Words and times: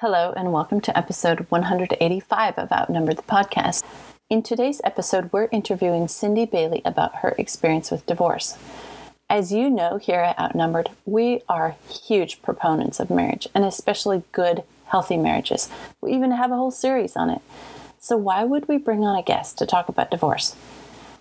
Hello, 0.00 0.34
and 0.36 0.52
welcome 0.52 0.82
to 0.82 0.94
episode 0.94 1.46
185 1.48 2.58
of 2.58 2.70
Outnumbered 2.70 3.16
the 3.16 3.22
Podcast. 3.22 3.82
In 4.28 4.42
today's 4.42 4.82
episode, 4.84 5.32
we're 5.32 5.48
interviewing 5.50 6.06
Cindy 6.06 6.44
Bailey 6.44 6.82
about 6.84 7.14
her 7.20 7.34
experience 7.38 7.90
with 7.90 8.04
divorce. 8.04 8.58
As 9.30 9.54
you 9.54 9.70
know, 9.70 9.96
here 9.96 10.20
at 10.20 10.38
Outnumbered, 10.38 10.90
we 11.06 11.40
are 11.48 11.76
huge 11.88 12.42
proponents 12.42 13.00
of 13.00 13.08
marriage, 13.08 13.48
and 13.54 13.64
especially 13.64 14.22
good, 14.32 14.64
healthy 14.88 15.16
marriages. 15.16 15.70
We 16.02 16.12
even 16.12 16.30
have 16.32 16.50
a 16.50 16.56
whole 16.56 16.70
series 16.70 17.16
on 17.16 17.30
it. 17.30 17.40
So, 17.98 18.18
why 18.18 18.44
would 18.44 18.68
we 18.68 18.76
bring 18.76 19.02
on 19.02 19.18
a 19.18 19.22
guest 19.22 19.56
to 19.58 19.66
talk 19.66 19.88
about 19.88 20.10
divorce? 20.10 20.54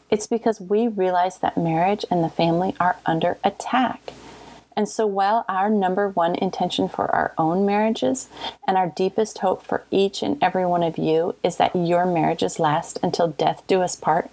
It's 0.10 0.28
because 0.28 0.60
we 0.60 0.89
realize 0.89 1.38
that 1.38 1.55
marriage 1.55 2.04
and 2.12 2.21
the 2.21 2.28
family 2.28 2.76
are 2.78 2.98
under 3.05 3.38
attack. 3.42 4.12
And 4.76 4.89
so, 4.89 5.07
while 5.07 5.46
our 5.48 5.70
number 5.70 6.10
one 6.10 6.36
intention 6.36 6.89
for 6.89 7.14
our 7.14 7.34
own 7.38 7.66
marriages 7.66 8.28
and 8.68 8.78
our 8.78 8.88
deepest 8.88 9.38
hope 9.38 9.64
for 9.64 9.86
each 9.90 10.21
and 10.21 10.41
every 10.44 10.66
one 10.66 10.84
of 10.84 10.98
you 10.98 11.36
is 11.44 11.58
that 11.58 11.76
your 11.76 12.05
marriages 12.05 12.59
last 12.59 13.00
until 13.02 13.30
death 13.30 13.64
do 13.67 13.81
us 13.81 13.95
part, 13.95 14.30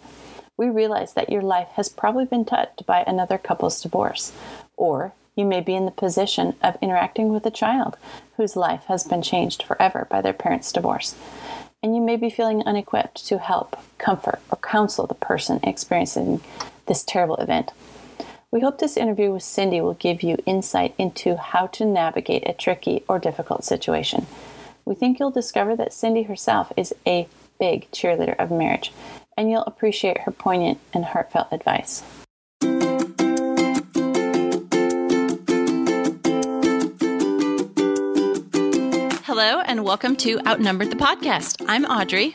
we 0.57 0.69
realize 0.69 1.15
that 1.15 1.31
your 1.31 1.43
life 1.43 1.69
has 1.75 1.89
probably 1.89 2.25
been 2.25 2.45
touched 2.45 2.85
by 2.87 3.05
another 3.07 3.39
couple's 3.39 3.81
divorce. 3.81 4.33
Or 4.77 5.13
you 5.35 5.45
may 5.45 5.61
be 5.61 5.75
in 5.75 5.87
the 5.87 5.91
position 5.91 6.57
of 6.63 6.77
interacting 6.83 7.33
with 7.33 7.47
a 7.47 7.51
child 7.51 7.97
whose 8.37 8.57
life 8.57 8.85
has 8.85 9.05
been 9.05 9.23
changed 9.23 9.63
forever 9.63 10.07
by 10.11 10.21
their 10.21 10.33
parents' 10.33 10.73
divorce. 10.73 11.15
And 11.83 11.97
you 11.97 12.03
may 12.03 12.17
be 12.17 12.31
feeling 12.31 12.63
unequipped 12.63 13.27
to 13.27 13.39
help, 13.39 13.77
comfort, 13.99 14.41
or 14.51 14.59
counsel 14.59 15.07
the 15.07 15.15
person 15.15 15.61
experiencing 15.63 16.41
this 16.87 17.03
terrible 17.03 17.37
event. 17.37 17.73
We 18.53 18.61
hope 18.61 18.77
this 18.77 18.99
interview 18.99 19.33
with 19.33 19.43
Cindy 19.43 19.81
will 19.81 19.95
give 19.95 20.23
you 20.23 20.37
insight 20.45 20.95
into 20.99 21.39
how 21.39 21.69
to 21.69 21.87
navigate 21.87 22.47
a 22.47 22.53
tricky 22.53 23.03
or 23.09 23.19
difficult 23.19 23.65
situation. 23.65 24.27
We 24.85 24.95
think 24.95 25.19
you'll 25.19 25.31
discover 25.31 25.75
that 25.77 25.95
Cindy 25.95 26.25
herself 26.25 26.71
is 26.77 26.95
a 27.07 27.27
big 27.59 27.91
cheerleader 27.93 28.39
of 28.39 28.51
marriage, 28.51 28.93
and 29.39 29.51
you'll 29.51 29.65
appreciate 29.65 30.19
her 30.19 30.31
poignant 30.31 30.81
and 30.93 31.07
heartfelt 31.07 31.49
advice. 31.51 32.03
Hello, 39.25 39.63
and 39.63 39.83
welcome 39.83 40.15
to 40.17 40.39
Outnumbered 40.47 40.91
the 40.91 40.97
Podcast. 40.97 41.65
I'm 41.69 41.87
Audrey. 41.87 42.35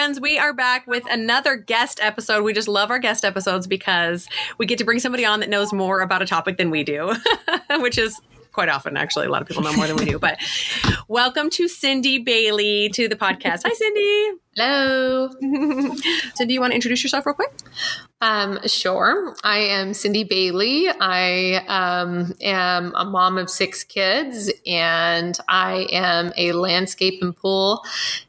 Friends, 0.00 0.18
we 0.18 0.38
are 0.38 0.54
back 0.54 0.86
with 0.86 1.04
another 1.10 1.56
guest 1.56 2.00
episode. 2.00 2.42
We 2.42 2.54
just 2.54 2.68
love 2.68 2.90
our 2.90 2.98
guest 2.98 3.22
episodes 3.22 3.66
because 3.66 4.26
we 4.56 4.64
get 4.64 4.78
to 4.78 4.84
bring 4.84 4.98
somebody 4.98 5.26
on 5.26 5.40
that 5.40 5.50
knows 5.50 5.74
more 5.74 6.00
about 6.00 6.22
a 6.22 6.26
topic 6.26 6.56
than 6.56 6.70
we 6.70 6.84
do, 6.84 7.14
which 7.80 7.98
is 7.98 8.18
quite 8.52 8.70
often 8.70 8.96
actually 8.96 9.26
a 9.26 9.28
lot 9.28 9.42
of 9.42 9.48
people 9.48 9.62
know 9.62 9.74
more 9.74 9.86
than 9.86 9.96
we 9.96 10.06
do. 10.06 10.18
But 10.18 10.38
welcome 11.06 11.50
to 11.50 11.68
cindy 11.68 12.16
bailey 12.16 12.88
to 12.94 13.08
the 13.08 13.14
podcast. 13.14 13.60
Hi 13.66 13.74
cindy. 13.74 14.40
Hello. 14.56 15.28
Cindy 16.34 16.54
you 16.54 16.60
want 16.62 16.70
to 16.70 16.76
introduce 16.76 17.02
yourself 17.02 17.26
real 17.26 17.34
quick 17.34 17.52
um, 18.20 18.58
sure 18.66 19.34
i 19.44 19.58
am 19.58 19.94
cindy 19.94 20.24
bailey 20.24 20.88
i 21.00 21.54
um, 21.68 22.34
am 22.40 22.92
a 22.96 23.04
mom 23.04 23.38
of 23.38 23.48
six 23.48 23.84
kids 23.84 24.50
and 24.66 25.38
i 25.48 25.86
am 25.90 26.32
a 26.36 26.52
landscape 26.52 27.22
and 27.22 27.36
pool 27.36 27.84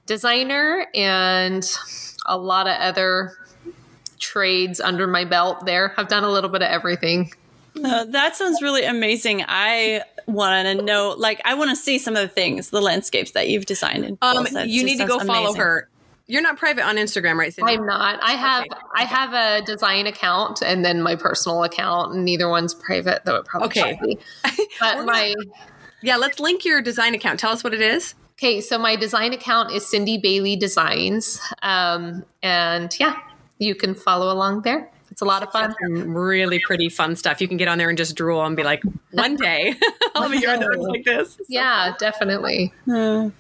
designer 0.06 0.86
and 0.94 1.70
a 2.26 2.38
lot 2.38 2.68
of 2.68 2.76
other 2.80 3.34
trades 4.20 4.80
under 4.80 5.08
my 5.08 5.26
belt 5.26 5.66
there 5.66 5.94
i've 5.98 6.08
done 6.08 6.24
a 6.24 6.30
little 6.30 6.50
bit 6.50 6.62
of 6.62 6.70
everything 6.70 7.32
uh, 7.84 8.06
that 8.06 8.36
sounds 8.36 8.62
really 8.62 8.84
amazing. 8.84 9.44
I 9.48 10.04
want 10.28 10.78
to 10.78 10.84
know, 10.84 11.16
like, 11.18 11.42
I 11.46 11.54
want 11.54 11.70
to 11.70 11.76
see 11.76 12.00
some 12.00 12.16
of 12.16 12.22
the 12.22 12.28
things, 12.28 12.70
the 12.70 12.82
landscapes 12.82 13.32
that 13.32 13.50
you've 13.50 13.66
designed. 13.66 14.18
Um, 14.22 14.46
you 14.66 14.84
need 14.84 14.98
to 14.98 15.06
go 15.06 15.20
follow 15.20 15.54
her. 15.54 15.88
You're 16.32 16.42
not 16.42 16.56
private 16.56 16.86
on 16.86 16.96
Instagram, 16.96 17.36
right? 17.36 17.54
Cindy? 17.54 17.74
I'm 17.74 17.86
not. 17.86 18.18
I 18.24 18.32
have 18.32 18.62
okay. 18.62 18.82
I 18.96 19.04
have 19.04 19.34
a 19.34 19.66
design 19.66 20.08
account 20.08 20.62
and 20.62 20.86
then 20.86 21.02
my 21.02 21.18
personal 21.18 21.66
account, 21.66 22.14
and 22.14 22.24
neither 22.24 22.48
one's 22.48 22.74
private, 22.74 23.26
though 23.26 23.36
it 23.36 23.46
probably 23.46 23.68
okay. 23.68 23.98
should 24.00 24.00
be. 24.00 24.18
But 24.80 25.06
my 25.06 25.36
yeah, 26.02 26.16
let's 26.16 26.40
link 26.40 26.64
your 26.64 26.82
design 26.82 27.16
account. 27.16 27.42
Tell 27.42 27.52
us 27.52 27.66
what 27.66 27.74
it 27.74 27.82
is. 27.82 28.16
Okay, 28.40 28.62
so 28.62 28.78
my 28.78 28.96
design 28.96 29.34
account 29.34 29.74
is 29.74 29.86
Cindy 29.86 30.18
Bailey 30.18 30.56
Designs, 30.56 31.42
um, 31.64 32.24
and 32.42 32.98
yeah, 32.98 33.18
you 33.58 33.76
can 33.76 33.94
follow 33.94 34.34
along 34.34 34.62
there. 34.62 34.90
It's 35.12 35.22
a 35.22 35.26
lot 35.26 35.44
of 35.44 35.52
fun. 35.52 35.76
really 35.82 36.62
pretty 36.66 36.88
fun 36.88 37.18
stuff. 37.18 37.42
You 37.42 37.50
can 37.50 37.58
get 37.58 37.68
on 37.68 37.78
there 37.78 37.90
and 37.90 37.98
just 37.98 38.16
drool 38.16 38.42
and 38.46 38.56
be 38.56 38.64
like, 38.64 38.82
one 39.12 39.36
day 39.36 39.76
I'll 40.16 40.30
be 40.30 40.38
your 40.38 40.56
notes 40.56 40.78
like 40.78 41.04
this. 41.04 41.34
So 41.34 41.44
yeah, 41.50 41.94
definitely. 42.00 42.72
Uh, 42.90 42.94
all 42.96 43.32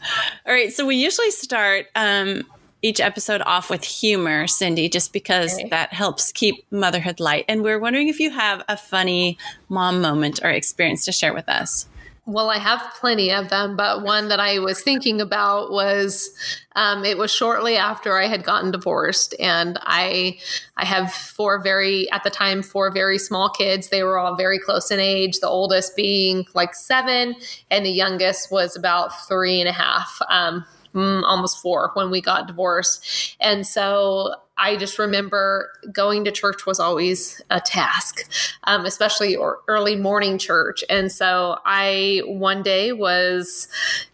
right. 0.45 0.73
So 0.73 0.85
we 0.85 0.97
usually 0.97 1.31
start 1.31 1.85
um, 1.95 2.43
each 2.81 2.99
episode 2.99 3.41
off 3.45 3.69
with 3.69 3.83
humor, 3.83 4.47
Cindy, 4.47 4.89
just 4.89 5.13
because 5.13 5.53
okay. 5.53 5.69
that 5.69 5.93
helps 5.93 6.31
keep 6.31 6.65
motherhood 6.71 7.19
light. 7.19 7.45
And 7.47 7.63
we're 7.63 7.79
wondering 7.79 8.07
if 8.07 8.19
you 8.19 8.31
have 8.31 8.63
a 8.67 8.77
funny 8.77 9.37
mom 9.69 10.01
moment 10.01 10.39
or 10.43 10.49
experience 10.49 11.05
to 11.05 11.11
share 11.11 11.33
with 11.33 11.47
us. 11.47 11.87
Well, 12.27 12.51
I 12.51 12.59
have 12.59 12.93
plenty 12.99 13.31
of 13.31 13.49
them, 13.49 13.75
but 13.75 14.03
one 14.03 14.27
that 14.27 14.39
I 14.39 14.59
was 14.59 14.81
thinking 14.81 15.19
about 15.19 15.71
was 15.71 16.29
um, 16.75 17.03
it 17.03 17.17
was 17.17 17.31
shortly 17.31 17.77
after 17.77 18.15
I 18.15 18.27
had 18.27 18.43
gotten 18.43 18.69
divorced, 18.69 19.33
and 19.39 19.79
I 19.81 20.37
I 20.77 20.85
have 20.85 21.11
four 21.11 21.61
very 21.63 22.09
at 22.11 22.23
the 22.23 22.29
time 22.29 22.61
four 22.61 22.91
very 22.91 23.17
small 23.17 23.49
kids. 23.49 23.89
They 23.89 24.03
were 24.03 24.19
all 24.19 24.35
very 24.35 24.59
close 24.59 24.91
in 24.91 24.99
age. 24.99 25.39
The 25.39 25.47
oldest 25.47 25.95
being 25.95 26.45
like 26.53 26.75
seven, 26.75 27.35
and 27.71 27.83
the 27.83 27.91
youngest 27.91 28.51
was 28.51 28.75
about 28.77 29.27
three 29.27 29.59
and 29.59 29.67
a 29.67 29.73
half. 29.73 30.19
Um, 30.29 30.63
mm, 30.93 31.23
almost 31.23 31.61
four 31.61 31.91
when 31.93 32.09
we 32.11 32.21
got 32.21 32.47
divorced. 32.47 33.35
And 33.39 33.65
so 33.65 34.35
I 34.57 34.77
just 34.77 34.99
remember 34.99 35.71
going 35.91 36.23
to 36.25 36.31
church 36.31 36.65
was 36.65 36.79
always 36.79 37.41
a 37.49 37.59
task, 37.59 38.29
um, 38.65 38.85
especially 38.85 39.35
early 39.67 39.95
morning 39.95 40.37
church. 40.37 40.83
And 40.89 41.11
so 41.11 41.57
I 41.65 42.21
one 42.25 42.61
day 42.61 42.91
was 42.91 43.67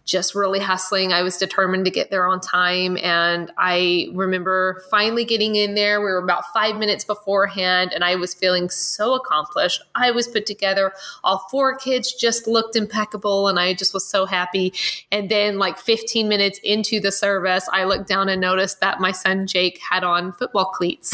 just 0.07 0.33
really 0.33 0.59
hustling. 0.59 1.11
I 1.11 1.21
was 1.21 1.35
determined 1.35 1.83
to 1.83 1.91
get 1.91 2.09
there 2.09 2.25
on 2.25 2.39
time. 2.39 2.97
And 3.03 3.51
I 3.57 4.07
remember 4.13 4.83
finally 4.89 5.25
getting 5.25 5.55
in 5.55 5.75
there. 5.75 5.99
We 5.99 6.05
were 6.05 6.17
about 6.17 6.45
five 6.53 6.77
minutes 6.77 7.03
beforehand, 7.03 7.91
and 7.93 8.05
I 8.05 8.15
was 8.15 8.33
feeling 8.33 8.69
so 8.69 9.13
accomplished. 9.15 9.83
I 9.95 10.11
was 10.11 10.27
put 10.27 10.45
together. 10.45 10.93
All 11.25 11.45
four 11.51 11.75
kids 11.77 12.13
just 12.13 12.47
looked 12.47 12.77
impeccable, 12.77 13.49
and 13.49 13.59
I 13.59 13.73
just 13.73 13.93
was 13.93 14.07
so 14.07 14.25
happy. 14.25 14.73
And 15.11 15.29
then, 15.29 15.59
like 15.59 15.77
15 15.77 16.27
minutes 16.29 16.59
into 16.63 17.01
the 17.01 17.11
service, 17.11 17.67
I 17.73 17.83
looked 17.83 18.07
down 18.07 18.29
and 18.29 18.39
noticed 18.39 18.79
that 18.79 19.01
my 19.01 19.11
son 19.11 19.45
Jake 19.45 19.79
had 19.79 20.05
on 20.05 20.31
football 20.31 20.65
cleats. 20.65 21.13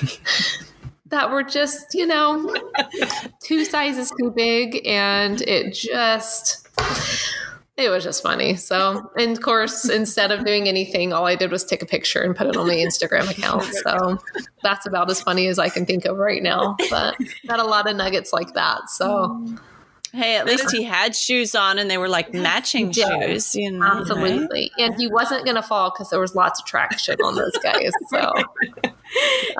that 1.06 1.30
were 1.30 1.42
just, 1.42 1.92
you 1.92 2.06
know, 2.06 2.56
two 3.42 3.64
sizes 3.64 4.12
too 4.18 4.30
big. 4.30 4.86
And 4.86 5.42
it 5.42 5.74
just, 5.74 6.68
it 7.76 7.88
was 7.88 8.04
just 8.04 8.22
funny. 8.22 8.56
So, 8.56 9.10
and 9.16 9.32
of 9.32 9.42
course, 9.42 9.88
instead 9.88 10.30
of 10.30 10.44
doing 10.44 10.68
anything, 10.68 11.12
all 11.12 11.26
I 11.26 11.36
did 11.36 11.50
was 11.50 11.64
take 11.64 11.82
a 11.82 11.86
picture 11.86 12.22
and 12.22 12.36
put 12.36 12.46
it 12.46 12.56
on 12.56 12.66
my 12.66 12.74
Instagram 12.74 13.30
account. 13.30 13.64
So 13.64 14.18
that's 14.62 14.86
about 14.86 15.10
as 15.10 15.22
funny 15.22 15.46
as 15.46 15.58
I 15.58 15.68
can 15.68 15.86
think 15.86 16.04
of 16.04 16.18
right 16.18 16.42
now. 16.42 16.76
But 16.90 17.16
got 17.46 17.60
a 17.60 17.64
lot 17.64 17.88
of 17.88 17.96
nuggets 17.96 18.32
like 18.32 18.52
that. 18.54 18.90
So 18.90 19.46
Hey, 20.14 20.36
at 20.36 20.44
least 20.44 20.70
he 20.70 20.82
had 20.82 21.16
shoes 21.16 21.54
on 21.54 21.78
and 21.78 21.90
they 21.90 21.96
were 21.96 22.08
like 22.08 22.34
matching 22.34 22.92
shoes. 22.92 23.56
You 23.56 23.72
know, 23.72 23.86
Absolutely. 23.86 24.70
Right? 24.78 24.86
And 24.90 24.94
he 25.00 25.06
wasn't 25.06 25.44
going 25.44 25.56
to 25.56 25.62
fall 25.62 25.90
because 25.90 26.10
there 26.10 26.20
was 26.20 26.34
lots 26.34 26.60
of 26.60 26.66
traction 26.66 27.16
on 27.24 27.34
those 27.34 27.56
guys. 27.62 27.92
So 28.10 28.32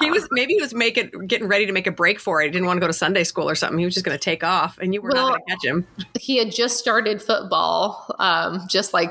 he 0.01 0.11
was 0.11 0.29
maybe 0.31 0.55
he 0.55 0.61
was 0.61 0.75
making 0.75 1.11
getting 1.27 1.49
ready 1.49 1.67
to 1.67 1.73
make 1.73 1.87
a 1.87 1.93
break 1.93 2.19
for 2.21 2.41
it. 2.41 2.47
He 2.47 2.51
didn't 2.51 2.67
want 2.67 2.79
to 2.79 2.81
go 2.81 2.87
to 2.87 2.93
Sunday 2.93 3.25
school 3.25 3.49
or 3.49 3.55
something. 3.55 3.79
He 3.79 3.85
was 3.85 3.95
just 3.95 4.05
going 4.05 4.17
to 4.17 4.23
take 4.23 4.45
off 4.45 4.79
and 4.79 4.95
you 4.95 5.03
were 5.03 5.11
well, 5.13 5.31
not 5.31 5.39
going 5.39 5.43
to 5.47 5.51
catch 5.51 5.65
him. 5.65 5.87
He 6.19 6.39
had 6.39 6.53
just 6.53 6.79
started 6.79 7.23
football, 7.23 8.07
um, 8.19 8.67
just 8.69 8.93
like 8.93 9.11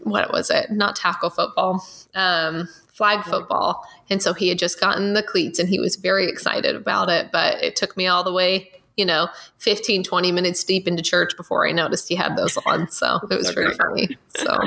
what 0.00 0.32
was 0.32 0.50
it? 0.50 0.70
Not 0.70 0.96
tackle 0.96 1.30
football. 1.30 1.84
Um, 2.14 2.68
flag 2.92 3.24
football. 3.24 3.86
And 4.08 4.22
so 4.22 4.32
he 4.32 4.48
had 4.48 4.58
just 4.58 4.80
gotten 4.80 5.12
the 5.12 5.22
cleats 5.22 5.58
and 5.58 5.68
he 5.68 5.78
was 5.78 5.96
very 5.96 6.26
excited 6.28 6.74
about 6.74 7.10
it. 7.10 7.30
But 7.30 7.62
it 7.62 7.76
took 7.76 7.94
me 7.94 8.06
all 8.06 8.24
the 8.24 8.32
way 8.32 8.70
you 8.96 9.04
know, 9.04 9.28
15, 9.58 10.04
20 10.04 10.32
minutes 10.32 10.64
deep 10.64 10.88
into 10.88 11.02
church 11.02 11.36
before 11.36 11.68
I 11.68 11.72
noticed 11.72 12.08
he 12.08 12.14
had 12.14 12.36
those 12.36 12.56
on. 12.66 12.90
So 12.90 13.20
it 13.30 13.34
was 13.36 13.48
so 13.48 13.54
pretty 13.54 13.74
funny. 13.74 14.16
So 14.36 14.58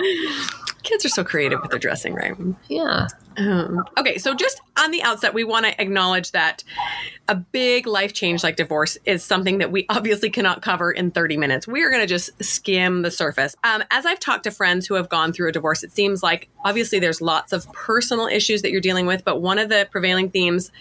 kids 0.84 1.04
are 1.04 1.10
so 1.10 1.24
creative 1.24 1.62
with 1.62 1.72
their 1.72 1.80
dressing, 1.80 2.14
right? 2.14 2.36
Yeah. 2.68 3.08
Um, 3.40 3.86
okay, 3.98 4.18
so 4.18 4.34
just 4.34 4.62
on 4.78 4.92
the 4.92 5.02
outset, 5.02 5.34
we 5.34 5.44
want 5.44 5.66
to 5.66 5.82
acknowledge 5.82 6.32
that 6.32 6.64
a 7.28 7.36
big 7.36 7.88
life 7.88 8.14
change 8.14 8.44
like 8.44 8.58
divorce 8.58 8.98
is 9.06 9.24
something 9.24 9.60
that 9.60 9.72
we 9.72 9.86
obviously 9.90 10.30
cannot 10.30 10.62
cover 10.62 10.92
in 10.92 11.12
30 11.12 11.38
minutes. 11.38 11.68
We 11.68 11.82
are 11.84 11.90
going 11.90 12.02
to 12.02 12.08
just 12.08 12.32
skim 12.44 13.02
the 13.02 13.12
surface. 13.12 13.56
Um, 13.64 13.84
as 13.92 14.06
I've 14.06 14.20
talked 14.20 14.44
to 14.44 14.52
friends 14.52 14.88
who 14.88 14.96
have 14.96 15.10
gone 15.10 15.32
through 15.32 15.50
a 15.50 15.52
divorce, 15.52 15.84
it 15.84 15.92
seems 15.92 16.22
like 16.22 16.50
obviously 16.66 17.00
there's 17.00 17.22
lots 17.22 17.54
of 17.54 17.72
personal 17.72 18.28
issues 18.28 18.62
that 18.62 18.72
you're 18.72 18.82
dealing 18.82 19.06
with, 19.06 19.24
but 19.24 19.42
one 19.42 19.58
of 19.58 19.70
the 19.70 19.88
prevailing 19.90 20.30
themes 20.30 20.72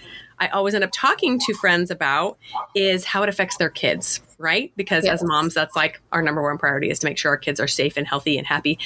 I 0.41 0.49
always 0.49 0.75
end 0.75 0.85
up 0.85 0.91
talking 0.93 1.39
to 1.41 1.55
friends 1.55 1.91
about 1.91 2.39
is 2.75 3.05
how 3.05 3.23
it 3.23 3.29
affects 3.29 3.57
their 3.57 3.71
kids, 3.71 4.21
right? 4.39 4.73
Because 4.77 5.05
yes. 5.05 5.15
as 5.15 5.25
moms, 5.25 5.55
that's 5.55 5.75
like 5.75 6.01
our 6.13 6.23
number 6.23 6.43
one 6.43 6.59
priority 6.59 6.91
is 6.91 7.01
to 7.01 7.07
make 7.07 7.19
sure 7.19 7.31
our 7.31 7.37
kids 7.37 7.61
are 7.61 7.67
safe 7.67 7.97
and 7.97 8.07
healthy 8.07 8.39
and 8.39 8.47
happy. 8.47 8.79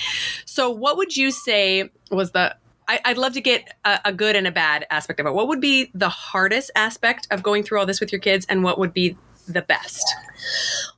So, 0.46 0.70
what 0.70 0.96
would 0.96 1.16
you 1.16 1.30
say 1.30 1.90
was 2.10 2.32
the 2.32 2.56
I, 3.04 3.10
would 3.10 3.18
love 3.18 3.32
to 3.34 3.40
get 3.40 3.74
a, 3.84 4.00
a, 4.06 4.12
good 4.12 4.36
and 4.36 4.46
a 4.46 4.52
bad 4.52 4.86
aspect 4.90 5.20
of 5.20 5.26
it. 5.26 5.34
What 5.34 5.48
would 5.48 5.60
be 5.60 5.90
the 5.94 6.08
hardest 6.08 6.70
aspect 6.74 7.26
of 7.30 7.42
going 7.42 7.62
through 7.62 7.78
all 7.78 7.86
this 7.86 8.00
with 8.00 8.12
your 8.12 8.20
kids, 8.20 8.46
and 8.48 8.62
what 8.62 8.78
would 8.78 8.92
be 8.92 9.16
the 9.48 9.62
best? 9.62 10.04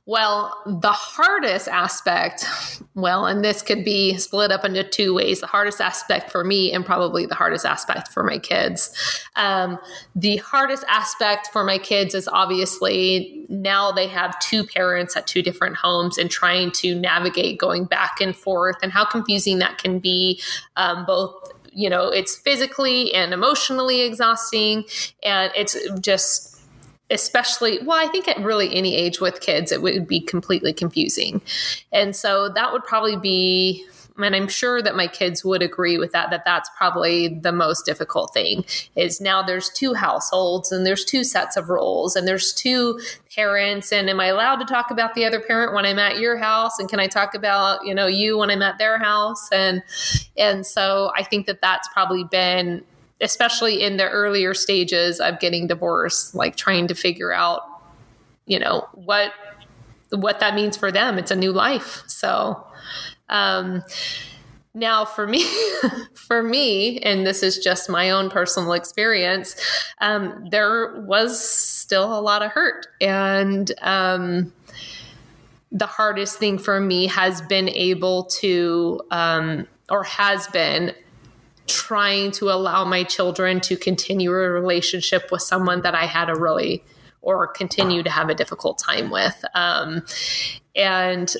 Well, 0.07 0.55
the 0.65 0.91
hardest 0.91 1.67
aspect, 1.67 2.45
well, 2.93 3.25
and 3.25 3.43
this 3.43 3.63
could 3.63 3.83
be 3.83 4.17
split 4.17 4.51
up 4.51 4.63
into 4.63 4.83
two 4.83 5.15
ways 5.15 5.41
the 5.41 5.47
hardest 5.47 5.81
aspect 5.81 6.31
for 6.31 6.43
me, 6.43 6.71
and 6.71 6.85
probably 6.85 7.25
the 7.25 7.35
hardest 7.35 7.65
aspect 7.65 8.09
for 8.09 8.23
my 8.23 8.37
kids. 8.37 8.95
Um, 9.35 9.79
the 10.15 10.37
hardest 10.37 10.83
aspect 10.87 11.49
for 11.51 11.63
my 11.63 11.77
kids 11.79 12.13
is 12.13 12.27
obviously 12.27 13.45
now 13.49 13.91
they 13.91 14.07
have 14.07 14.37
two 14.39 14.63
parents 14.63 15.15
at 15.15 15.27
two 15.27 15.41
different 15.41 15.75
homes 15.75 16.17
and 16.17 16.29
trying 16.29 16.71
to 16.71 16.95
navigate 16.95 17.59
going 17.59 17.85
back 17.85 18.21
and 18.21 18.35
forth, 18.35 18.77
and 18.83 18.91
how 18.91 19.05
confusing 19.05 19.59
that 19.59 19.79
can 19.79 19.99
be, 19.99 20.39
um, 20.75 21.05
both 21.05 21.51
you 21.75 21.89
know 21.89 22.07
it's 22.09 22.35
physically 22.35 23.13
and 23.13 23.33
emotionally 23.33 24.01
exhausting. 24.01 24.85
And 25.23 25.51
it's 25.55 25.77
just 25.99 26.53
especially 27.11 27.77
well 27.83 28.03
i 28.03 28.07
think 28.07 28.27
at 28.27 28.35
really 28.39 28.75
any 28.75 28.95
age 28.95 29.21
with 29.21 29.39
kids 29.39 29.71
it 29.71 29.83
would 29.83 30.07
be 30.07 30.19
completely 30.19 30.73
confusing. 30.73 31.41
And 31.91 32.15
so 32.15 32.49
that 32.49 32.71
would 32.73 32.83
probably 32.83 33.15
be 33.15 33.85
and 34.17 34.35
i'm 34.35 34.47
sure 34.47 34.81
that 34.81 34.95
my 34.95 35.07
kids 35.07 35.43
would 35.43 35.61
agree 35.61 35.97
with 35.97 36.11
that 36.11 36.29
that 36.29 36.43
that's 36.45 36.69
probably 36.77 37.27
the 37.27 37.51
most 37.51 37.85
difficult 37.85 38.33
thing 38.33 38.63
is 38.95 39.19
now 39.19 39.41
there's 39.41 39.69
two 39.69 39.93
households 39.93 40.71
and 40.71 40.85
there's 40.85 41.05
two 41.05 41.23
sets 41.23 41.57
of 41.57 41.69
roles 41.69 42.15
and 42.15 42.27
there's 42.27 42.53
two 42.53 42.99
parents 43.35 43.91
and 43.91 44.09
am 44.09 44.19
i 44.19 44.27
allowed 44.27 44.57
to 44.57 44.65
talk 44.65 44.91
about 44.91 45.13
the 45.15 45.25
other 45.25 45.39
parent 45.39 45.73
when 45.73 45.85
i'm 45.85 45.99
at 45.99 46.19
your 46.19 46.37
house 46.37 46.79
and 46.79 46.89
can 46.89 46.99
i 46.99 47.07
talk 47.07 47.35
about 47.35 47.85
you 47.85 47.93
know 47.93 48.07
you 48.07 48.37
when 48.37 48.49
i'm 48.49 48.61
at 48.61 48.77
their 48.77 48.97
house 48.97 49.49
and 49.51 49.83
and 50.37 50.65
so 50.65 51.11
i 51.15 51.23
think 51.23 51.45
that 51.45 51.61
that's 51.61 51.87
probably 51.89 52.23
been 52.23 52.83
especially 53.21 53.81
in 53.81 53.97
the 53.97 54.07
earlier 54.09 54.53
stages 54.53 55.19
of 55.19 55.39
getting 55.39 55.67
divorced, 55.67 56.35
like 56.35 56.55
trying 56.55 56.87
to 56.87 56.95
figure 56.95 57.31
out, 57.31 57.61
you 58.45 58.59
know, 58.59 58.87
what 58.93 59.31
what 60.11 60.39
that 60.39 60.55
means 60.55 60.77
for 60.77 60.91
them. 60.91 61.17
It's 61.17 61.31
a 61.31 61.35
new 61.35 61.51
life. 61.51 62.03
So 62.07 62.65
um 63.29 63.81
now 64.73 65.05
for 65.05 65.25
me 65.25 65.45
for 66.13 66.43
me 66.43 66.99
and 66.99 67.25
this 67.25 67.41
is 67.41 67.59
just 67.59 67.89
my 67.89 68.09
own 68.09 68.29
personal 68.29 68.73
experience 68.73 69.55
um, 70.01 70.47
there 70.51 71.01
was 71.01 71.47
still 71.47 72.17
a 72.17 72.19
lot 72.19 72.43
of 72.43 72.51
hurt 72.51 72.87
and 72.99 73.71
um, 73.81 74.51
the 75.71 75.85
hardest 75.85 76.37
thing 76.37 76.57
for 76.57 76.79
me 76.79 77.07
has 77.07 77.41
been 77.41 77.69
able 77.69 78.25
to 78.25 79.01
um, 79.11 79.67
or 79.89 80.03
has 80.03 80.47
been 80.47 80.93
trying 81.67 82.31
to 82.31 82.49
allow 82.49 82.85
my 82.85 83.03
children 83.03 83.59
to 83.59 83.75
continue 83.75 84.29
a 84.31 84.49
relationship 84.49 85.31
with 85.31 85.41
someone 85.41 85.81
that 85.81 85.95
I 85.95 86.05
had 86.05 86.29
a 86.29 86.35
really 86.35 86.83
or 87.21 87.47
continue 87.47 88.03
to 88.03 88.09
have 88.09 88.29
a 88.29 88.35
difficult 88.35 88.77
time 88.77 89.09
with. 89.09 89.43
Um, 89.55 90.05
and 90.75 91.35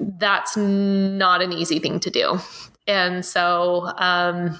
that's 0.00 0.56
not 0.56 1.42
an 1.42 1.52
easy 1.52 1.78
thing 1.78 2.00
to 2.00 2.10
do. 2.10 2.38
And 2.86 3.24
so 3.24 3.92
um, 3.98 4.58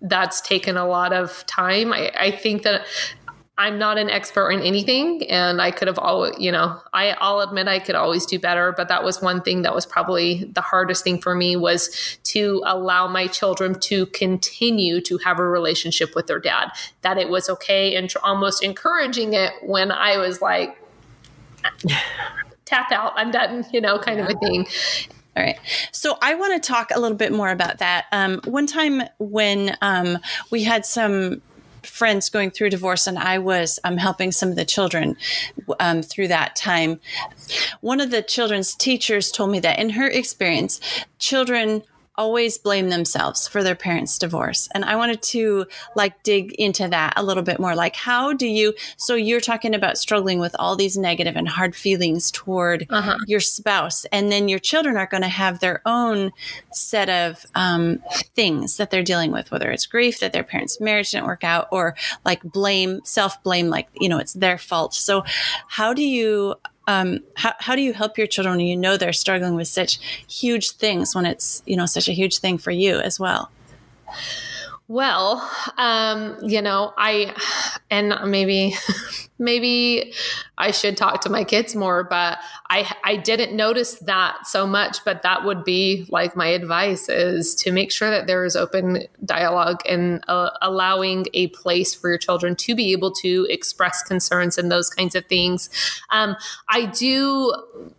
that's 0.00 0.40
taken 0.40 0.76
a 0.76 0.86
lot 0.86 1.12
of 1.12 1.44
time. 1.46 1.92
I, 1.92 2.10
I 2.18 2.30
think 2.30 2.62
that 2.62 2.86
I'm 3.58 3.78
not 3.78 3.96
an 3.96 4.10
expert 4.10 4.50
in 4.50 4.60
anything, 4.60 5.22
and 5.30 5.62
I 5.62 5.70
could 5.70 5.88
have 5.88 5.98
always, 5.98 6.34
you 6.38 6.52
know, 6.52 6.78
I, 6.92 7.12
I'll 7.20 7.40
admit 7.40 7.68
I 7.68 7.78
could 7.78 7.94
always 7.94 8.26
do 8.26 8.38
better. 8.38 8.74
But 8.76 8.88
that 8.88 9.02
was 9.02 9.22
one 9.22 9.40
thing 9.40 9.62
that 9.62 9.74
was 9.74 9.86
probably 9.86 10.44
the 10.52 10.60
hardest 10.60 11.04
thing 11.04 11.20
for 11.22 11.34
me 11.34 11.56
was 11.56 12.18
to 12.24 12.62
allow 12.66 13.08
my 13.08 13.26
children 13.26 13.78
to 13.80 14.06
continue 14.06 15.00
to 15.02 15.16
have 15.18 15.38
a 15.38 15.46
relationship 15.46 16.14
with 16.14 16.26
their 16.26 16.38
dad. 16.38 16.68
That 17.00 17.16
it 17.16 17.30
was 17.30 17.48
okay, 17.48 17.96
and 17.96 18.12
almost 18.22 18.62
encouraging 18.62 19.32
it 19.32 19.52
when 19.62 19.90
I 19.90 20.18
was 20.18 20.42
like, 20.42 20.76
tap 22.66 22.92
out, 22.92 23.14
I'm 23.16 23.30
done, 23.30 23.64
you 23.72 23.80
know, 23.80 23.98
kind 23.98 24.18
yeah. 24.18 24.26
of 24.26 24.36
a 24.36 24.38
thing. 24.38 24.66
All 25.36 25.42
right. 25.42 25.58
So 25.92 26.18
I 26.22 26.34
want 26.34 26.62
to 26.62 26.66
talk 26.66 26.90
a 26.94 27.00
little 27.00 27.16
bit 27.16 27.32
more 27.32 27.50
about 27.50 27.78
that. 27.78 28.06
Um, 28.12 28.40
one 28.44 28.66
time 28.66 29.02
when 29.18 29.76
um, 29.82 30.18
we 30.50 30.64
had 30.64 30.84
some 30.84 31.42
friends 31.82 32.28
going 32.28 32.50
through 32.50 32.70
divorce, 32.70 33.06
and 33.06 33.18
I 33.18 33.38
was 33.38 33.78
um, 33.84 33.96
helping 33.96 34.32
some 34.32 34.48
of 34.48 34.56
the 34.56 34.64
children 34.64 35.16
um, 35.78 36.02
through 36.02 36.28
that 36.28 36.56
time. 36.56 37.00
One 37.80 38.00
of 38.00 38.10
the 38.10 38.22
children's 38.22 38.74
teachers 38.74 39.30
told 39.30 39.50
me 39.50 39.60
that 39.60 39.78
in 39.78 39.90
her 39.90 40.08
experience, 40.08 40.80
children 41.18 41.82
always 42.18 42.58
blame 42.58 42.88
themselves 42.88 43.46
for 43.46 43.62
their 43.62 43.74
parents' 43.74 44.18
divorce. 44.18 44.68
And 44.74 44.84
I 44.84 44.96
wanted 44.96 45.22
to 45.22 45.66
like 45.94 46.22
dig 46.22 46.52
into 46.52 46.88
that 46.88 47.14
a 47.16 47.22
little 47.22 47.42
bit 47.42 47.60
more. 47.60 47.74
Like, 47.74 47.96
how 47.96 48.32
do 48.32 48.46
you, 48.46 48.74
so 48.96 49.14
you're 49.14 49.40
talking 49.40 49.74
about 49.74 49.98
struggling 49.98 50.38
with 50.38 50.54
all 50.58 50.76
these 50.76 50.96
negative 50.96 51.36
and 51.36 51.48
hard 51.48 51.74
feelings 51.74 52.30
toward 52.30 52.86
uh-huh. 52.90 53.16
your 53.26 53.40
spouse, 53.40 54.04
and 54.06 54.30
then 54.30 54.48
your 54.48 54.58
children 54.58 54.96
are 54.96 55.06
going 55.06 55.22
to 55.22 55.28
have 55.28 55.60
their 55.60 55.82
own 55.86 56.32
set 56.72 57.08
of 57.08 57.44
um, 57.54 58.02
things 58.34 58.76
that 58.76 58.90
they're 58.90 59.02
dealing 59.02 59.32
with, 59.32 59.50
whether 59.50 59.70
it's 59.70 59.86
grief 59.86 60.20
that 60.20 60.32
their 60.32 60.44
parents' 60.44 60.80
marriage 60.80 61.10
didn't 61.10 61.26
work 61.26 61.44
out, 61.44 61.68
or 61.70 61.94
like 62.24 62.42
blame, 62.42 63.00
self 63.04 63.42
blame, 63.42 63.68
like, 63.68 63.88
you 63.94 64.08
know, 64.08 64.18
it's 64.18 64.34
their 64.34 64.58
fault. 64.58 64.94
So, 64.94 65.24
how 65.68 65.92
do 65.92 66.02
you, 66.02 66.54
um, 66.86 67.20
how, 67.36 67.54
how 67.58 67.74
do 67.74 67.82
you 67.82 67.92
help 67.92 68.18
your 68.18 68.26
children 68.26 68.56
when 68.56 68.66
you 68.66 68.76
know 68.76 68.96
they're 68.96 69.12
struggling 69.12 69.54
with 69.54 69.68
such 69.68 69.98
huge 70.28 70.72
things 70.72 71.14
when 71.14 71.26
it's 71.26 71.62
you 71.66 71.76
know 71.76 71.86
such 71.86 72.08
a 72.08 72.12
huge 72.12 72.38
thing 72.38 72.58
for 72.58 72.70
you 72.70 72.98
as 72.98 73.18
well? 73.18 73.50
Well 74.88 75.48
um, 75.78 76.36
you 76.42 76.62
know 76.62 76.94
i 76.96 77.34
and 77.90 78.14
maybe 78.30 78.74
maybe 79.38 80.12
I 80.58 80.70
should 80.70 80.96
talk 80.96 81.20
to 81.22 81.30
my 81.30 81.44
kids 81.44 81.74
more, 81.74 82.04
but 82.04 82.38
I 82.70 82.90
I 83.04 83.16
didn't 83.16 83.54
notice 83.54 83.96
that 84.00 84.46
so 84.46 84.66
much, 84.66 85.04
but 85.04 85.22
that 85.22 85.44
would 85.44 85.64
be 85.64 86.06
like 86.08 86.36
my 86.36 86.46
advice 86.46 87.08
is 87.08 87.54
to 87.56 87.72
make 87.72 87.92
sure 87.92 88.10
that 88.10 88.26
there 88.26 88.44
is 88.44 88.56
open 88.56 89.04
dialogue 89.24 89.80
and 89.88 90.24
uh, 90.28 90.50
allowing 90.62 91.26
a 91.34 91.48
place 91.48 91.94
for 91.94 92.08
your 92.08 92.18
children 92.18 92.56
to 92.56 92.74
be 92.74 92.92
able 92.92 93.12
to 93.12 93.46
express 93.50 94.02
concerns 94.02 94.56
and 94.56 94.70
those 94.70 94.88
kinds 94.88 95.14
of 95.14 95.26
things. 95.26 95.68
Um, 96.10 96.36
I 96.68 96.86
do 96.86 97.52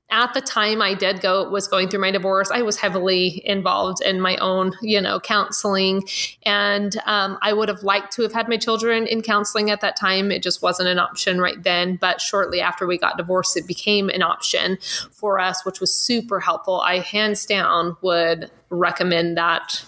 at 0.10 0.34
the 0.34 0.40
time 0.40 0.82
I 0.82 0.94
did 0.94 1.20
go 1.20 1.50
was 1.50 1.68
going 1.68 1.90
through 1.90 2.00
my 2.00 2.12
divorce, 2.12 2.50
I 2.50 2.62
was 2.62 2.78
heavily 2.78 3.42
involved 3.46 4.02
in 4.02 4.22
my 4.22 4.38
own, 4.38 4.72
you 4.82 5.02
know, 5.02 5.20
counseling, 5.20 6.08
and 6.44 6.96
um, 7.06 7.38
I 7.42 7.52
would 7.52 7.68
have 7.68 7.84
liked 7.84 8.14
to 8.14 8.22
have 8.22 8.32
had 8.32 8.48
my 8.48 8.58
children 8.58 9.06
in 9.06 9.22
counseling 9.22 9.70
at 9.70 9.82
that 9.82 9.98
time. 9.98 10.32
It 10.32 10.42
just 10.42 10.62
wasn't 10.62 10.88
an 10.88 10.98
option 10.98 11.27
option 11.28 11.42
right 11.42 11.62
then, 11.64 11.98
but 11.98 12.22
shortly 12.22 12.62
after 12.62 12.88
we 12.88 12.98
got 12.98 13.18
divorced, 13.18 13.58
it 13.58 13.68
became 13.68 14.10
an 14.10 14.22
option 14.22 14.78
for 15.12 15.40
us, 15.40 15.66
which 15.66 15.80
was 15.80 15.94
super 15.94 16.40
helpful. 16.40 16.80
I 16.82 17.00
hands 17.00 17.46
down 17.46 17.98
would 18.02 18.50
recommend 18.70 19.38
that 19.38 19.84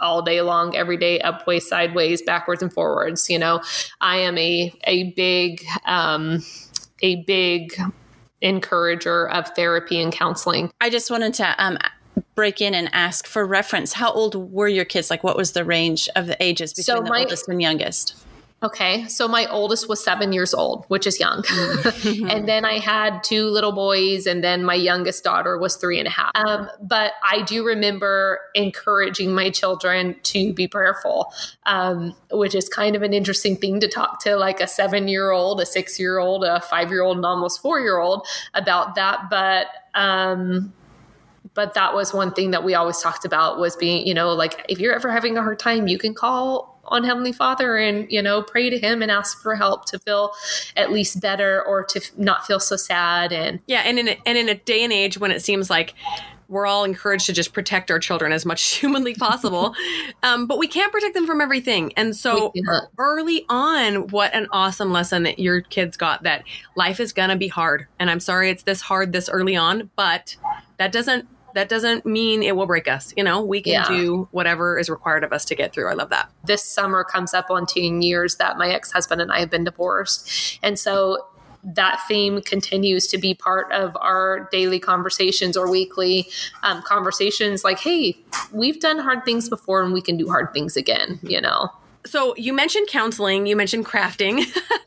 all 0.00 0.22
day 0.22 0.42
long, 0.42 0.76
every 0.76 0.96
day, 0.96 1.20
upways, 1.20 1.62
sideways, 1.62 2.22
backwards, 2.22 2.62
and 2.62 2.72
forwards. 2.72 3.28
You 3.28 3.38
know, 3.38 3.62
I 4.00 4.18
am 4.18 4.36
a 4.38 4.72
a 4.84 5.12
big 5.12 5.64
um, 5.86 6.44
a 7.02 7.24
big 7.24 7.74
encourager 8.40 9.28
of 9.30 9.48
therapy 9.56 10.00
and 10.00 10.12
counseling. 10.12 10.70
I 10.80 10.90
just 10.90 11.10
wanted 11.10 11.34
to 11.34 11.54
um, 11.58 11.78
break 12.36 12.60
in 12.60 12.74
and 12.74 12.88
ask 12.92 13.26
for 13.26 13.44
reference. 13.44 13.94
How 13.94 14.12
old 14.12 14.34
were 14.52 14.68
your 14.68 14.84
kids? 14.84 15.10
Like, 15.10 15.24
what 15.24 15.36
was 15.36 15.52
the 15.52 15.64
range 15.64 16.08
of 16.14 16.26
the 16.26 16.40
ages 16.40 16.72
between 16.72 16.98
so 16.98 17.02
the 17.02 17.10
my, 17.10 17.20
oldest 17.22 17.48
and 17.48 17.60
youngest? 17.60 18.14
Okay, 18.60 19.06
so 19.06 19.28
my 19.28 19.46
oldest 19.46 19.88
was 19.88 20.02
seven 20.02 20.32
years 20.32 20.52
old, 20.52 20.84
which 20.88 21.06
is 21.06 21.20
young. 21.20 21.44
And 22.28 22.48
then 22.48 22.64
I 22.64 22.78
had 22.78 23.22
two 23.22 23.46
little 23.46 23.70
boys, 23.70 24.26
and 24.26 24.42
then 24.42 24.64
my 24.64 24.74
youngest 24.74 25.22
daughter 25.22 25.56
was 25.58 25.76
three 25.76 25.98
and 25.98 26.08
a 26.08 26.10
half. 26.10 26.32
Um, 26.34 26.68
but 26.80 27.12
I 27.22 27.42
do 27.42 27.64
remember 27.64 28.40
encouraging 28.54 29.32
my 29.32 29.50
children 29.50 30.16
to 30.24 30.52
be 30.52 30.66
prayerful, 30.66 31.32
um, 31.66 32.14
which 32.32 32.54
is 32.54 32.68
kind 32.68 32.96
of 32.96 33.02
an 33.02 33.12
interesting 33.12 33.56
thing 33.56 33.78
to 33.80 33.88
talk 33.88 34.20
to 34.24 34.36
like 34.36 34.60
a 34.60 34.66
seven 34.66 35.06
year 35.06 35.30
old, 35.30 35.60
a 35.60 35.66
six 35.66 35.98
year 35.98 36.18
old, 36.18 36.44
a 36.44 36.60
five 36.60 36.90
year 36.90 37.02
old, 37.02 37.16
and 37.16 37.26
almost 37.26 37.62
four 37.62 37.78
year 37.80 37.98
old 37.98 38.26
about 38.54 38.96
that. 38.96 39.30
But 39.30 39.66
um, 39.94 40.72
but 41.54 41.74
that 41.74 41.94
was 41.94 42.12
one 42.12 42.32
thing 42.32 42.50
that 42.50 42.64
we 42.64 42.74
always 42.74 43.00
talked 43.00 43.24
about 43.24 43.58
was 43.58 43.76
being 43.76 44.06
you 44.06 44.14
know 44.14 44.32
like 44.32 44.64
if 44.68 44.78
you're 44.78 44.94
ever 44.94 45.10
having 45.10 45.36
a 45.36 45.42
hard 45.42 45.58
time 45.58 45.88
you 45.88 45.98
can 45.98 46.14
call 46.14 46.77
on 46.90 47.04
Heavenly 47.04 47.32
Father 47.32 47.76
and, 47.76 48.10
you 48.10 48.22
know, 48.22 48.42
pray 48.42 48.70
to 48.70 48.78
Him 48.78 49.02
and 49.02 49.10
ask 49.10 49.42
for 49.42 49.54
help 49.54 49.86
to 49.86 49.98
feel 49.98 50.32
at 50.76 50.92
least 50.92 51.20
better 51.20 51.62
or 51.64 51.84
to 51.84 52.00
not 52.16 52.46
feel 52.46 52.60
so 52.60 52.76
sad. 52.76 53.32
And 53.32 53.60
yeah, 53.66 53.82
and 53.84 53.98
in 53.98 54.08
a, 54.08 54.18
and 54.26 54.38
in 54.38 54.48
a 54.48 54.54
day 54.54 54.84
and 54.84 54.92
age 54.92 55.18
when 55.18 55.30
it 55.30 55.42
seems 55.42 55.70
like 55.70 55.94
we're 56.48 56.66
all 56.66 56.84
encouraged 56.84 57.26
to 57.26 57.32
just 57.32 57.52
protect 57.52 57.90
our 57.90 57.98
children 57.98 58.32
as 58.32 58.44
much 58.44 58.62
humanly 58.78 59.14
possible. 59.14 59.74
um, 60.22 60.46
but 60.46 60.58
we 60.58 60.66
can't 60.66 60.92
protect 60.92 61.14
them 61.14 61.26
from 61.26 61.40
everything. 61.40 61.92
And 61.96 62.16
so 62.16 62.52
early 62.96 63.44
on, 63.48 64.08
what 64.08 64.34
an 64.34 64.48
awesome 64.50 64.92
lesson 64.92 65.22
that 65.24 65.38
your 65.38 65.60
kids 65.60 65.96
got 65.96 66.22
that 66.22 66.44
life 66.74 67.00
is 67.00 67.12
going 67.12 67.30
to 67.30 67.36
be 67.36 67.48
hard. 67.48 67.86
And 67.98 68.10
I'm 68.10 68.20
sorry 68.20 68.50
it's 68.50 68.62
this 68.62 68.80
hard 68.80 69.12
this 69.12 69.28
early 69.28 69.56
on, 69.56 69.90
but 69.94 70.36
that 70.78 70.92
doesn't 70.92 71.28
that 71.54 71.68
doesn't 71.68 72.04
mean 72.06 72.42
it 72.42 72.56
will 72.56 72.66
break 72.66 72.88
us. 72.88 73.12
You 73.16 73.24
know, 73.24 73.42
we 73.42 73.60
can 73.60 73.72
yeah. 73.72 73.88
do 73.88 74.28
whatever 74.30 74.78
is 74.78 74.88
required 74.88 75.24
of 75.24 75.32
us 75.32 75.44
to 75.46 75.54
get 75.54 75.72
through. 75.72 75.88
I 75.88 75.94
love 75.94 76.10
that. 76.10 76.30
This 76.44 76.62
summer 76.62 77.04
comes 77.04 77.34
up 77.34 77.50
on 77.50 77.66
10 77.66 78.02
years 78.02 78.36
that 78.36 78.58
my 78.58 78.70
ex 78.70 78.92
husband 78.92 79.20
and 79.20 79.32
I 79.32 79.40
have 79.40 79.50
been 79.50 79.64
divorced. 79.64 80.58
And 80.62 80.78
so 80.78 81.26
that 81.64 82.00
theme 82.06 82.40
continues 82.42 83.06
to 83.08 83.18
be 83.18 83.34
part 83.34 83.70
of 83.72 83.96
our 84.00 84.48
daily 84.52 84.78
conversations 84.78 85.56
or 85.56 85.70
weekly 85.70 86.28
um, 86.62 86.82
conversations 86.82 87.64
like 87.64 87.80
hey 87.80 88.16
we've 88.52 88.80
done 88.80 88.98
hard 88.98 89.24
things 89.24 89.48
before 89.48 89.82
and 89.82 89.92
we 89.92 90.00
can 90.00 90.16
do 90.16 90.28
hard 90.28 90.52
things 90.52 90.76
again 90.76 91.18
you 91.22 91.40
know 91.40 91.68
so 92.08 92.34
you 92.36 92.52
mentioned 92.52 92.88
counseling 92.88 93.46
you 93.46 93.56
mentioned 93.56 93.84
crafting 93.84 94.44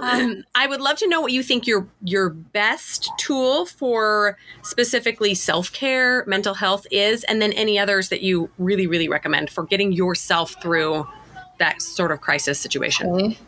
um, 0.00 0.44
i 0.54 0.66
would 0.66 0.80
love 0.80 0.96
to 0.96 1.08
know 1.08 1.20
what 1.20 1.32
you 1.32 1.42
think 1.42 1.66
your 1.66 1.86
your 2.02 2.30
best 2.30 3.10
tool 3.18 3.66
for 3.66 4.36
specifically 4.62 5.34
self-care 5.34 6.24
mental 6.26 6.54
health 6.54 6.86
is 6.90 7.24
and 7.24 7.42
then 7.42 7.52
any 7.52 7.78
others 7.78 8.08
that 8.08 8.22
you 8.22 8.50
really 8.58 8.86
really 8.86 9.08
recommend 9.08 9.50
for 9.50 9.64
getting 9.64 9.92
yourself 9.92 10.54
through 10.62 11.06
that 11.58 11.80
sort 11.82 12.12
of 12.12 12.20
crisis 12.20 12.58
situation? 12.58 13.08
Okay. 13.08 13.38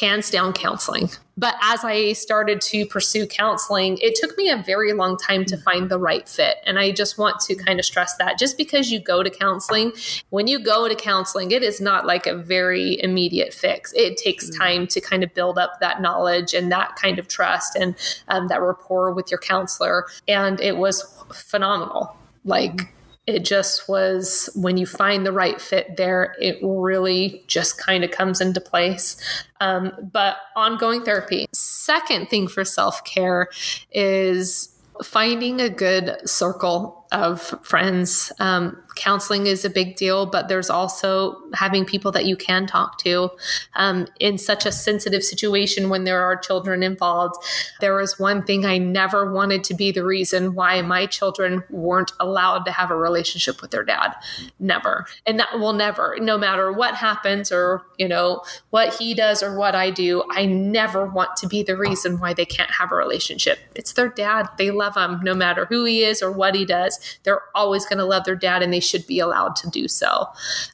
Hands 0.00 0.28
down, 0.30 0.52
counseling. 0.52 1.10
But 1.36 1.56
as 1.62 1.84
I 1.84 2.12
started 2.12 2.60
to 2.62 2.86
pursue 2.86 3.26
counseling, 3.26 3.98
it 4.00 4.14
took 4.14 4.36
me 4.36 4.50
a 4.50 4.62
very 4.62 4.92
long 4.92 5.16
time 5.16 5.44
to 5.46 5.56
find 5.56 5.90
the 5.90 5.98
right 5.98 6.28
fit. 6.28 6.58
And 6.64 6.78
I 6.78 6.92
just 6.92 7.18
want 7.18 7.40
to 7.40 7.54
kind 7.54 7.78
of 7.78 7.84
stress 7.84 8.16
that 8.18 8.38
just 8.38 8.56
because 8.56 8.90
you 8.90 9.00
go 9.00 9.22
to 9.22 9.30
counseling, 9.30 9.92
when 10.30 10.46
you 10.46 10.62
go 10.62 10.88
to 10.88 10.94
counseling, 10.94 11.50
it 11.50 11.62
is 11.62 11.80
not 11.80 12.06
like 12.06 12.26
a 12.26 12.36
very 12.36 13.02
immediate 13.02 13.52
fix. 13.52 13.92
It 13.94 14.16
takes 14.16 14.50
mm. 14.50 14.58
time 14.58 14.86
to 14.88 15.00
kind 15.00 15.24
of 15.24 15.34
build 15.34 15.58
up 15.58 15.80
that 15.80 16.00
knowledge 16.00 16.54
and 16.54 16.70
that 16.70 16.96
kind 16.96 17.18
of 17.18 17.28
trust 17.28 17.74
and 17.76 17.96
um, 18.28 18.48
that 18.48 18.62
rapport 18.62 19.12
with 19.12 19.30
your 19.30 19.40
counselor. 19.40 20.06
And 20.28 20.60
it 20.60 20.76
was 20.76 21.02
phenomenal. 21.32 22.16
Like, 22.44 22.94
it 23.26 23.44
just 23.44 23.88
was 23.88 24.50
when 24.54 24.76
you 24.76 24.86
find 24.86 25.24
the 25.24 25.32
right 25.32 25.60
fit 25.60 25.96
there, 25.96 26.36
it 26.40 26.58
really 26.62 27.42
just 27.46 27.78
kind 27.78 28.04
of 28.04 28.10
comes 28.10 28.40
into 28.40 28.60
place. 28.60 29.16
Um, 29.60 29.92
but 30.12 30.36
ongoing 30.56 31.02
therapy. 31.02 31.46
Second 31.52 32.28
thing 32.28 32.48
for 32.48 32.64
self 32.64 33.02
care 33.04 33.48
is 33.92 34.68
finding 35.02 35.60
a 35.60 35.70
good 35.70 36.16
circle 36.28 37.06
of 37.12 37.40
friends. 37.62 38.30
Um, 38.38 38.82
counseling 38.96 39.46
is 39.46 39.64
a 39.64 39.70
big 39.70 39.96
deal, 39.96 40.26
but 40.26 40.48
there's 40.48 40.70
also 40.70 41.40
having 41.54 41.84
people 41.84 42.12
that 42.12 42.26
you 42.26 42.36
can 42.36 42.66
talk 42.66 42.98
to 42.98 43.30
um, 43.74 44.06
in 44.20 44.38
such 44.38 44.66
a 44.66 44.72
sensitive 44.72 45.22
situation 45.22 45.88
when 45.88 46.04
there 46.04 46.22
are 46.22 46.36
children 46.36 46.82
involved. 46.82 47.36
There 47.80 47.94
was 47.94 48.18
one 48.18 48.42
thing 48.42 48.64
I 48.64 48.78
never 48.78 49.32
wanted 49.32 49.64
to 49.64 49.74
be 49.74 49.92
the 49.92 50.04
reason 50.04 50.54
why 50.54 50.82
my 50.82 51.06
children 51.06 51.62
weren't 51.70 52.12
allowed 52.20 52.64
to 52.64 52.72
have 52.72 52.90
a 52.90 52.96
relationship 52.96 53.60
with 53.60 53.70
their 53.70 53.84
dad. 53.84 54.14
Never. 54.58 55.06
And 55.26 55.38
that 55.40 55.58
will 55.58 55.72
never, 55.72 56.16
no 56.20 56.38
matter 56.38 56.72
what 56.72 56.94
happens 56.94 57.50
or, 57.50 57.82
you 57.98 58.08
know, 58.08 58.42
what 58.70 58.94
he 58.94 59.14
does 59.14 59.42
or 59.42 59.56
what 59.56 59.74
I 59.74 59.90
do, 59.90 60.24
I 60.30 60.46
never 60.46 61.06
want 61.06 61.36
to 61.38 61.46
be 61.46 61.62
the 61.62 61.76
reason 61.76 62.18
why 62.18 62.34
they 62.34 62.44
can't 62.44 62.70
have 62.70 62.92
a 62.92 62.96
relationship. 62.96 63.58
It's 63.74 63.92
their 63.92 64.08
dad. 64.08 64.48
They 64.58 64.70
love 64.70 64.96
him 64.96 65.20
no 65.22 65.34
matter 65.34 65.66
who 65.66 65.84
he 65.84 66.02
is 66.02 66.22
or 66.22 66.30
what 66.30 66.54
he 66.54 66.64
does 66.64 66.94
they're 67.22 67.42
always 67.54 67.84
going 67.86 67.98
to 67.98 68.04
love 68.04 68.24
their 68.24 68.36
dad 68.36 68.62
and 68.62 68.72
they 68.72 68.80
should 68.84 69.06
be 69.06 69.18
allowed 69.20 69.56
to 69.56 69.70
do 69.70 69.88
so. 69.88 70.28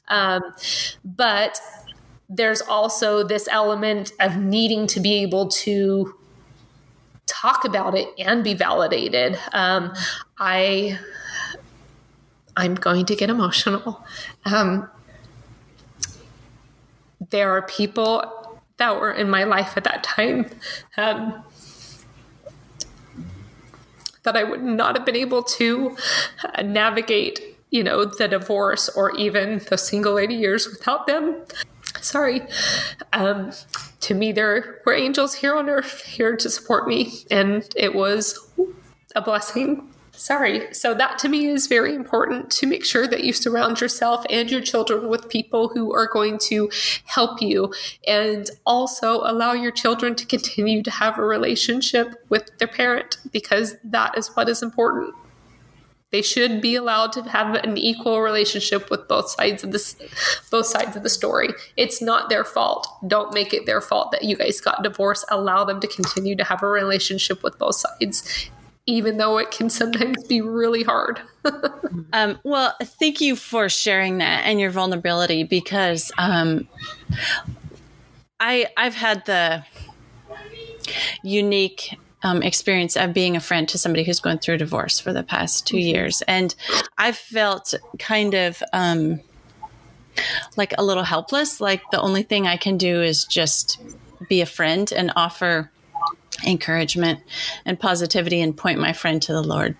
Um, 0.09 0.41
but 1.03 1.59
there's 2.29 2.61
also 2.61 3.23
this 3.23 3.47
element 3.51 4.13
of 4.19 4.37
needing 4.37 4.87
to 4.87 4.99
be 4.99 5.21
able 5.21 5.47
to 5.49 6.15
talk 7.25 7.65
about 7.65 7.95
it 7.95 8.07
and 8.19 8.43
be 8.43 8.53
validated. 8.53 9.39
Um, 9.53 9.93
I 10.37 10.99
I'm 12.55 12.75
going 12.75 13.05
to 13.05 13.15
get 13.15 13.29
emotional. 13.29 14.03
Um, 14.45 14.89
there 17.29 17.51
are 17.51 17.61
people 17.61 18.59
that 18.77 18.99
were 18.99 19.11
in 19.11 19.29
my 19.29 19.43
life 19.43 19.77
at 19.77 19.83
that 19.85 20.03
time 20.03 20.49
um, 20.97 21.43
that 24.23 24.35
I 24.35 24.43
would 24.43 24.63
not 24.63 24.95
have 24.97 25.05
been 25.05 25.15
able 25.15 25.43
to 25.43 25.95
uh, 26.43 26.61
navigate, 26.61 27.50
you 27.71 27.83
know, 27.83 28.05
the 28.05 28.27
divorce 28.27 28.89
or 28.89 29.15
even 29.17 29.59
the 29.69 29.77
single 29.77 30.19
80 30.19 30.35
years 30.35 30.67
without 30.67 31.07
them. 31.07 31.43
Sorry. 32.01 32.41
Um, 33.13 33.51
to 34.01 34.13
me, 34.13 34.31
there 34.31 34.81
were 34.85 34.93
angels 34.93 35.35
here 35.35 35.55
on 35.55 35.69
earth 35.69 36.03
here 36.03 36.35
to 36.35 36.49
support 36.49 36.87
me, 36.87 37.13
and 37.29 37.67
it 37.75 37.95
was 37.95 38.37
a 39.15 39.21
blessing 39.21 39.91
Sorry. 40.13 40.71
So, 40.71 40.93
that 40.93 41.17
to 41.19 41.29
me 41.29 41.47
is 41.47 41.65
very 41.65 41.95
important 41.95 42.51
to 42.51 42.67
make 42.67 42.85
sure 42.85 43.07
that 43.07 43.23
you 43.23 43.33
surround 43.33 43.81
yourself 43.81 44.23
and 44.29 44.51
your 44.51 44.61
children 44.61 45.09
with 45.09 45.29
people 45.29 45.69
who 45.69 45.95
are 45.95 46.05
going 46.05 46.37
to 46.43 46.69
help 47.05 47.41
you 47.41 47.73
and 48.05 48.47
also 48.65 49.21
allow 49.21 49.53
your 49.53 49.71
children 49.71 50.13
to 50.15 50.25
continue 50.27 50.83
to 50.83 50.91
have 50.91 51.17
a 51.17 51.23
relationship 51.23 52.23
with 52.29 52.51
their 52.59 52.67
parent 52.67 53.17
because 53.31 53.77
that 53.83 54.15
is 54.15 54.27
what 54.35 54.47
is 54.47 54.61
important. 54.61 55.15
They 56.11 56.21
should 56.21 56.59
be 56.59 56.75
allowed 56.75 57.13
to 57.13 57.23
have 57.23 57.55
an 57.55 57.77
equal 57.77 58.21
relationship 58.21 58.89
with 58.89 59.07
both 59.07 59.29
sides 59.29 59.63
of 59.63 59.71
this 59.71 59.95
both 60.49 60.65
sides 60.65 60.95
of 60.95 61.03
the 61.03 61.09
story. 61.09 61.49
It's 61.77 62.01
not 62.01 62.29
their 62.29 62.43
fault. 62.43 62.87
Don't 63.07 63.33
make 63.33 63.53
it 63.53 63.65
their 63.65 63.81
fault 63.81 64.11
that 64.11 64.23
you 64.23 64.35
guys 64.35 64.59
got 64.59 64.83
divorced. 64.83 65.25
Allow 65.29 65.63
them 65.63 65.79
to 65.79 65.87
continue 65.87 66.35
to 66.35 66.43
have 66.43 66.63
a 66.63 66.67
relationship 66.67 67.43
with 67.43 67.57
both 67.57 67.75
sides 67.75 68.49
even 68.87 69.17
though 69.17 69.37
it 69.37 69.51
can 69.51 69.69
sometimes 69.69 70.23
be 70.23 70.41
really 70.41 70.83
hard. 70.83 71.21
um, 72.13 72.39
well, 72.43 72.75
thank 72.81 73.21
you 73.21 73.35
for 73.35 73.69
sharing 73.69 74.17
that 74.17 74.43
and 74.45 74.59
your 74.59 74.71
vulnerability 74.71 75.43
because 75.43 76.11
um, 76.17 76.67
I 78.39 78.67
I've 78.75 78.95
had 78.95 79.25
the 79.25 79.63
unique 81.23 81.97
um, 82.23 82.43
experience 82.43 82.95
of 82.95 83.13
being 83.13 83.35
a 83.35 83.39
friend 83.39 83.67
to 83.69 83.77
somebody 83.77 84.03
who's 84.03 84.19
going 84.19 84.39
through 84.39 84.55
a 84.55 84.59
divorce 84.59 84.99
for 84.99 85.13
the 85.13 85.23
past 85.23 85.67
2 85.67 85.75
mm-hmm. 85.75 85.87
years, 85.87 86.21
and 86.27 86.53
I've 86.97 87.17
felt 87.17 87.73
kind 87.99 88.33
of 88.33 88.61
um, 88.73 89.21
like 90.57 90.73
a 90.77 90.83
little 90.83 91.03
helpless. 91.03 91.61
Like 91.61 91.81
the 91.91 92.01
only 92.01 92.23
thing 92.23 92.47
I 92.47 92.57
can 92.57 92.77
do 92.77 93.01
is 93.01 93.25
just 93.25 93.81
be 94.29 94.41
a 94.41 94.45
friend 94.45 94.91
and 94.91 95.11
offer 95.15 95.71
encouragement 96.45 97.19
and 97.65 97.79
positivity 97.79 98.41
and 98.41 98.55
point 98.55 98.79
my 98.79 98.93
friend 98.93 99.21
to 99.23 99.33
the 99.33 99.43
Lord. 99.43 99.75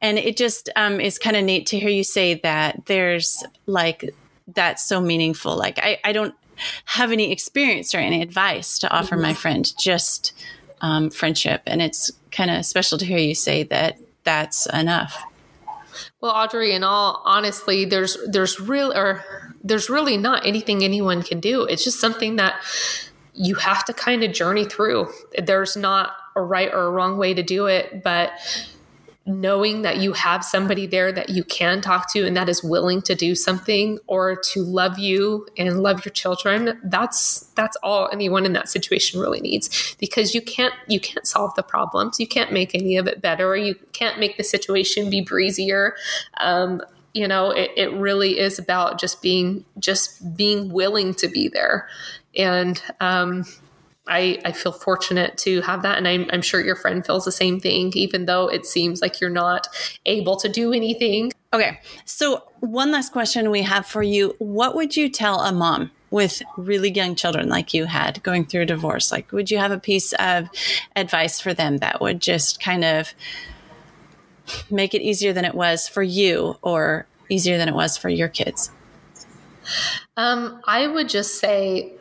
And 0.00 0.18
it 0.18 0.36
just 0.36 0.70
um, 0.76 1.00
is 1.00 1.18
kind 1.18 1.36
of 1.36 1.44
neat 1.44 1.66
to 1.66 1.78
hear 1.78 1.88
you 1.88 2.04
say 2.04 2.34
that 2.34 2.86
there's 2.86 3.42
like, 3.66 4.14
that's 4.46 4.84
so 4.84 5.00
meaningful. 5.00 5.56
Like, 5.56 5.78
I, 5.78 5.98
I 6.04 6.12
don't 6.12 6.34
have 6.84 7.12
any 7.12 7.32
experience 7.32 7.94
or 7.94 7.98
any 7.98 8.22
advice 8.22 8.78
to 8.80 8.90
offer 8.90 9.16
mm-hmm. 9.16 9.22
my 9.22 9.34
friend, 9.34 9.70
just 9.78 10.32
um, 10.80 11.10
friendship. 11.10 11.62
And 11.66 11.82
it's 11.82 12.10
kind 12.30 12.50
of 12.50 12.64
special 12.64 12.98
to 12.98 13.04
hear 13.04 13.18
you 13.18 13.34
say 13.34 13.62
that 13.64 13.98
that's 14.24 14.66
enough. 14.66 15.22
Well, 16.20 16.32
Audrey, 16.32 16.72
in 16.74 16.84
all 16.84 17.22
honestly, 17.24 17.84
there's 17.84 18.16
there's 18.26 18.60
real 18.60 18.92
or 18.92 19.24
there's 19.62 19.88
really 19.88 20.16
not 20.16 20.46
anything 20.46 20.84
anyone 20.84 21.22
can 21.22 21.40
do. 21.40 21.64
It's 21.64 21.84
just 21.84 22.00
something 22.00 22.36
that 22.36 22.60
you 23.34 23.54
have 23.56 23.84
to 23.84 23.92
kind 23.92 24.24
of 24.24 24.32
journey 24.32 24.64
through. 24.64 25.12
There's 25.38 25.76
not 25.76 26.12
a 26.34 26.42
right 26.42 26.72
or 26.72 26.86
a 26.86 26.90
wrong 26.90 27.18
way 27.18 27.34
to 27.34 27.42
do 27.42 27.66
it, 27.66 28.02
but 28.02 28.32
knowing 29.28 29.82
that 29.82 29.98
you 29.98 30.12
have 30.12 30.44
somebody 30.44 30.86
there 30.86 31.12
that 31.12 31.28
you 31.28 31.44
can 31.44 31.80
talk 31.80 32.10
to 32.12 32.26
and 32.26 32.36
that 32.36 32.48
is 32.48 32.64
willing 32.64 33.02
to 33.02 33.14
do 33.14 33.34
something 33.34 33.98
or 34.06 34.34
to 34.34 34.62
love 34.62 34.98
you 34.98 35.46
and 35.56 35.80
love 35.80 36.04
your 36.04 36.12
children 36.12 36.80
that's 36.84 37.48
that's 37.54 37.76
all 37.82 38.08
anyone 38.12 38.46
in 38.46 38.52
that 38.54 38.68
situation 38.68 39.20
really 39.20 39.40
needs. 39.40 39.96
Because 39.98 40.34
you 40.34 40.40
can't 40.40 40.74
you 40.86 41.00
can't 41.00 41.26
solve 41.26 41.54
the 41.54 41.62
problems. 41.62 42.18
You 42.18 42.26
can't 42.26 42.52
make 42.52 42.74
any 42.74 42.96
of 42.96 43.06
it 43.06 43.20
better. 43.20 43.56
You 43.56 43.74
can't 43.92 44.18
make 44.18 44.36
the 44.36 44.44
situation 44.44 45.10
be 45.10 45.20
breezier. 45.20 45.94
Um, 46.38 46.80
you 47.14 47.26
know 47.26 47.50
it, 47.50 47.70
it 47.76 47.92
really 47.92 48.38
is 48.38 48.58
about 48.58 49.00
just 49.00 49.20
being 49.22 49.64
just 49.78 50.36
being 50.36 50.72
willing 50.72 51.14
to 51.14 51.28
be 51.28 51.48
there. 51.48 51.88
And 52.36 52.80
um, 53.00 53.44
I, 54.08 54.40
I, 54.44 54.52
feel 54.52 54.72
fortunate 54.72 55.36
to 55.38 55.60
have 55.62 55.82
that. 55.82 55.98
And 55.98 56.08
I'm, 56.08 56.28
I'm, 56.32 56.42
sure 56.42 56.60
your 56.60 56.76
friend 56.76 57.04
feels 57.04 57.24
the 57.24 57.32
same 57.32 57.60
thing, 57.60 57.92
even 57.94 58.26
though 58.26 58.48
it 58.48 58.66
seems 58.66 59.02
like 59.02 59.20
you're 59.20 59.30
not 59.30 59.68
able 60.06 60.36
to 60.36 60.48
do 60.48 60.72
anything. 60.72 61.32
Okay. 61.52 61.80
So, 62.04 62.44
one 62.60 62.90
last 62.90 63.12
question 63.12 63.50
we 63.50 63.62
have 63.62 63.86
for 63.86 64.02
you. 64.02 64.34
What 64.38 64.74
would 64.74 64.96
you 64.96 65.08
tell 65.08 65.40
a 65.40 65.52
mom 65.52 65.90
with 66.10 66.42
really 66.56 66.90
young 66.90 67.14
children 67.14 67.48
like 67.48 67.74
you 67.74 67.84
had 67.84 68.22
going 68.22 68.46
through 68.46 68.62
a 68.62 68.66
divorce? 68.66 69.12
Like, 69.12 69.30
would 69.32 69.50
you 69.50 69.58
have 69.58 69.72
a 69.72 69.78
piece 69.78 70.12
of 70.14 70.48
advice 70.96 71.40
for 71.40 71.54
them 71.54 71.78
that 71.78 72.00
would 72.00 72.20
just 72.20 72.60
kind 72.60 72.84
of 72.84 73.14
make 74.70 74.94
it 74.94 75.02
easier 75.02 75.32
than 75.32 75.44
it 75.44 75.54
was 75.54 75.88
for 75.88 76.02
you 76.02 76.56
or 76.62 77.06
easier 77.28 77.58
than 77.58 77.68
it 77.68 77.74
was 77.74 77.96
for 77.96 78.08
your 78.08 78.28
kids? 78.28 78.70
Um, 80.16 80.60
I 80.66 80.86
would 80.86 81.08
just 81.08 81.38
say 81.38 81.92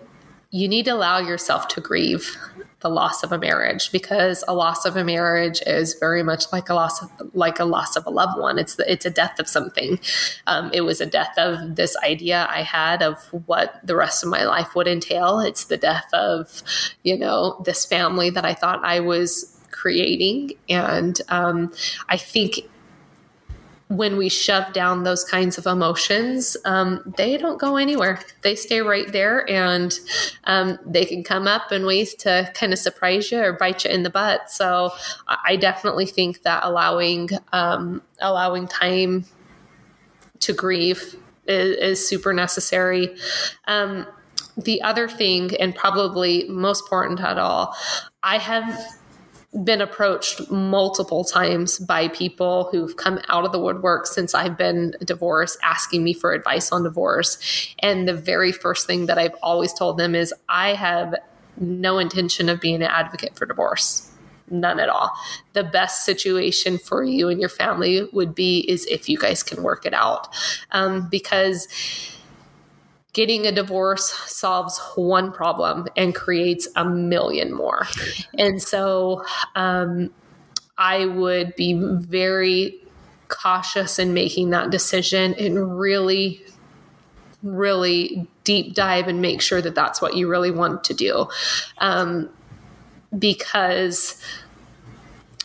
you 0.50 0.68
need 0.68 0.86
to 0.86 0.92
allow 0.92 1.20
yourself 1.20 1.68
to 1.68 1.82
grieve 1.82 2.38
the 2.80 2.90
loss 2.90 3.24
of 3.24 3.32
a 3.32 3.40
marriage 3.40 3.92
because 3.92 4.44
a 4.48 4.54
loss 4.54 4.86
of 4.86 4.96
a 4.96 5.04
marriage 5.04 5.62
is 5.66 5.96
very 5.96 6.22
much 6.24 6.46
like 6.54 6.70
a 6.70 6.74
loss 6.74 7.02
of 7.02 7.10
like 7.34 7.60
a 7.60 7.66
loss 7.66 7.96
of 7.96 8.06
a 8.06 8.10
loved 8.10 8.40
one. 8.40 8.60
It's 8.60 8.76
the, 8.76 8.90
it's 8.92 9.06
a 9.06 9.10
death 9.10 9.40
of 9.40 9.48
something. 9.48 10.00
Um, 10.46 10.70
it 10.74 10.82
was 10.82 11.02
a 11.02 11.06
death 11.06 11.34
of 11.38 11.76
this 11.76 11.98
idea 11.98 12.48
i 12.50 12.62
had 12.62 13.02
of 13.02 13.22
what 13.48 13.80
the 13.84 13.96
rest 13.96 14.24
of 14.24 14.30
my 14.30 14.44
life 14.44 14.76
would 14.76 14.88
entail. 14.88 15.40
It's 15.40 15.66
the 15.66 15.78
death 15.78 16.08
of 16.14 16.62
you 17.04 17.18
know 17.18 17.62
this 17.66 17.86
family 17.86 18.30
that 18.30 18.46
i 18.46 18.54
thought 18.54 18.86
i 18.86 19.00
was 19.00 19.54
creating. 19.72 20.52
And 20.70 21.20
um, 21.30 21.74
i 22.10 22.18
think 22.18 22.60
when 23.90 24.18
we 24.18 24.28
shove 24.28 24.74
down 24.74 25.04
those 25.04 25.24
kinds 25.24 25.58
of 25.58 25.66
emotions, 25.66 26.58
um, 26.66 27.14
they 27.18 27.38
don't 27.38 27.58
go 27.58 27.78
anywhere. 27.78 28.20
They 28.42 28.56
stay 28.56 28.82
right 28.82 29.10
there 29.12 29.50
and 29.50 29.98
um, 30.44 30.78
they 30.86 31.06
can 31.06 31.24
come 31.24 31.48
up 31.48 31.72
in 31.72 31.86
ways 31.86 32.14
to 32.16 32.52
kind 32.54 32.74
of 32.74 32.80
surprise 32.80 33.32
you 33.32 33.40
or 33.40 33.54
bite 33.54 33.86
you 33.86 33.92
in 33.92 34.04
the 34.04 34.10
butt. 34.10 34.52
So 34.52 34.92
I 35.28 35.56
definitely 35.56 36.06
think 36.06 36.44
that 36.44 36.64
allowing 36.66 37.30
um, 37.54 38.02
allowing 38.20 38.68
time 38.68 39.26
to 40.40 40.54
grieve 40.54 41.16
is, 41.48 41.78
is 41.78 42.08
super 42.08 42.34
necessary. 42.34 43.16
Um, 43.68 44.06
the 44.58 44.82
other 44.82 45.08
thing, 45.08 45.56
and 45.58 45.74
probably 45.74 46.46
most 46.50 46.84
important 46.84 47.22
at 47.22 47.38
all, 47.38 47.76
I 48.24 48.38
have 48.40 48.97
been 49.64 49.82
approached 49.82 50.52
multiple 50.52 51.24
times 51.24 51.80
by 51.80 52.08
people 52.10 52.70
who've 52.72 52.96
come 52.96 53.20
out 53.30 53.46
of 53.46 53.52
the 53.52 53.60
woodwork 53.60 54.06
since 54.06 54.36
I've 54.36 54.58
been 54.58 54.94
divorced 55.04 55.58
asking 55.64 56.04
me 56.04 56.14
for 56.14 56.34
advice 56.34 56.72
on 56.72 56.84
divorce. 56.84 57.38
And 57.80 58.08
the 58.08 58.14
very 58.14 58.52
first 58.52 58.86
thing 58.88 59.08
that 59.08 59.18
I've 59.18 59.36
always 59.42 59.74
told 59.74 59.98
them 59.98 60.16
is 60.16 60.34
I 60.48 60.74
have 60.74 61.16
no 61.60 61.98
intention 61.98 62.50
of 62.50 62.62
being 62.62 62.76
an 62.76 62.84
advocate 62.84 63.36
for 63.36 63.46
divorce. 63.46 64.12
None 64.50 64.80
at 64.80 64.90
all. 64.90 65.12
The 65.54 65.64
best 65.64 66.06
situation 66.06 66.78
for 66.78 67.04
you 67.04 67.28
and 67.28 67.40
your 67.40 67.50
family 67.50 68.08
would 68.14 68.34
be 68.34 68.60
is 68.60 68.86
if 68.86 69.10
you 69.10 69.18
guys 69.18 69.44
can 69.44 69.62
work 69.64 69.86
it 69.86 69.94
out. 69.94 70.34
Um, 70.72 71.10
because 71.10 71.68
getting 73.18 73.48
a 73.48 73.52
divorce 73.52 74.12
solves 74.28 74.80
one 74.94 75.32
problem 75.32 75.88
and 75.98 76.14
creates 76.14 76.68
a 76.76 76.86
million 76.86 77.52
more. 77.52 77.88
And 78.38 78.62
so 78.62 79.26
um, 79.56 80.12
I 80.78 81.08
would 81.08 81.56
be 81.56 81.74
very 81.74 82.80
cautious 83.28 83.98
in 83.98 84.14
making 84.14 84.52
that 84.52 84.70
decision 84.70 85.34
and 85.34 85.80
really 85.80 86.44
really 87.42 88.28
deep 88.44 88.76
dive 88.76 89.08
and 89.08 89.20
make 89.20 89.42
sure 89.42 89.62
that 89.62 89.74
that's 89.74 90.00
what 90.00 90.16
you 90.16 90.28
really 90.28 90.52
want 90.52 90.84
to 90.84 90.94
do. 90.94 91.28
Um, 91.80 92.30
because 93.18 94.22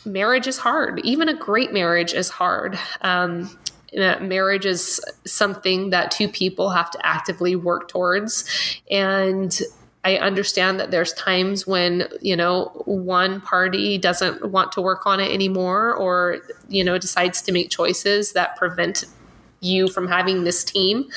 marriage 0.04 0.46
is 0.46 0.58
hard. 0.58 1.00
Even 1.04 1.28
a 1.28 1.34
great 1.34 1.72
marriage 1.72 2.12
is 2.12 2.28
hard. 2.28 2.78
Um, 3.02 3.56
marriage 3.94 4.66
is 4.66 5.00
something 5.26 5.90
that 5.90 6.10
two 6.10 6.28
people 6.28 6.70
have 6.70 6.90
to 6.90 7.06
actively 7.06 7.56
work 7.56 7.88
towards. 7.88 8.44
And 8.90 9.58
I 10.04 10.16
understand 10.16 10.80
that 10.80 10.90
there's 10.90 11.12
times 11.12 11.66
when, 11.66 12.08
you 12.20 12.34
know, 12.34 12.72
one 12.86 13.40
party 13.40 13.98
doesn't 13.98 14.50
want 14.50 14.72
to 14.72 14.82
work 14.82 15.06
on 15.06 15.20
it 15.20 15.30
anymore 15.32 15.94
or, 15.94 16.38
you 16.68 16.82
know, 16.82 16.98
decides 16.98 17.40
to 17.42 17.52
make 17.52 17.70
choices 17.70 18.32
that 18.32 18.56
prevent 18.56 19.04
you 19.60 19.88
from 19.88 20.08
having 20.08 20.42
this 20.42 20.64
team. 20.64 21.08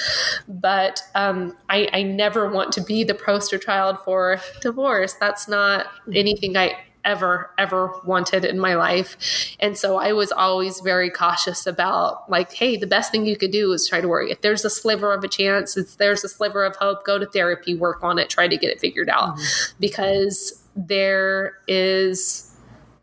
But 0.48 1.02
um, 1.16 1.58
I, 1.68 1.90
I 1.94 2.04
never 2.04 2.48
want 2.48 2.72
to 2.74 2.82
be 2.82 3.04
the 3.04 3.16
poster 3.16 3.58
child 3.58 3.98
for 4.06 4.40
divorce. 4.62 5.14
That's 5.14 5.48
not 5.48 5.88
anything 6.14 6.56
I 6.56 6.78
ever 7.06 7.52
ever 7.58 7.92
wanted 8.04 8.44
in 8.44 8.60
my 8.60 8.76
life. 8.76 9.16
And 9.60 9.78
so 9.78 9.98
i 9.98 10.12
was 10.12 10.32
always 10.32 10.80
very 10.80 11.10
cautious 11.10 11.66
about 11.66 12.30
like 12.30 12.54
hey 12.54 12.76
the 12.76 12.88
best 12.88 13.12
thing 13.12 13.26
you 13.26 13.38
could 13.38 13.52
do 13.52 13.72
is 13.72 13.88
try 13.88 14.02
to 14.02 14.08
worry. 14.08 14.32
If 14.32 14.42
there's 14.42 14.66
a 14.66 14.70
sliver 14.70 15.14
of 15.14 15.24
a 15.24 15.28
chance 15.28 15.78
if 15.78 15.98
there's 15.98 16.24
a 16.24 16.30
sliver 16.30 16.64
of 16.64 16.76
hope 16.76 17.06
go 17.06 17.18
to 17.18 17.26
therapy 17.26 17.76
work 17.76 18.04
on 18.04 18.20
it 18.20 18.30
try 18.30 18.48
to 18.48 18.58
get 18.58 18.72
it 18.72 18.80
figured 18.80 19.10
out. 19.10 19.36
Mm-hmm. 19.36 19.78
because 19.80 20.64
there 20.76 21.54
is 21.68 22.52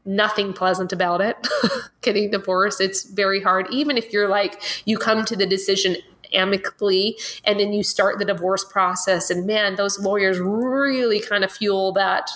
nothing 0.05 0.53
pleasant 0.53 0.93
about 0.93 1.21
it 1.21 1.37
getting 2.03 2.31
divorced. 2.31 2.81
It's 2.81 3.05
very 3.05 3.41
hard. 3.41 3.69
Even 3.71 3.97
if 3.97 4.13
you're 4.13 4.29
like 4.29 4.61
you 4.85 4.99
come 4.99 5.25
to 5.25 5.37
the 5.37 5.47
decision 5.47 5.97
amicably 6.35 7.19
and 7.45 7.61
then 7.61 7.73
you 7.73 7.83
start 7.83 8.19
the 8.19 8.25
divorce 8.25 8.65
process 8.65 9.29
and 9.29 9.47
man 9.47 9.77
those 9.77 9.99
lawyers 9.99 10.39
really 10.39 11.21
kind 11.21 11.45
of 11.45 11.53
fuel 11.53 11.93
that 11.93 12.31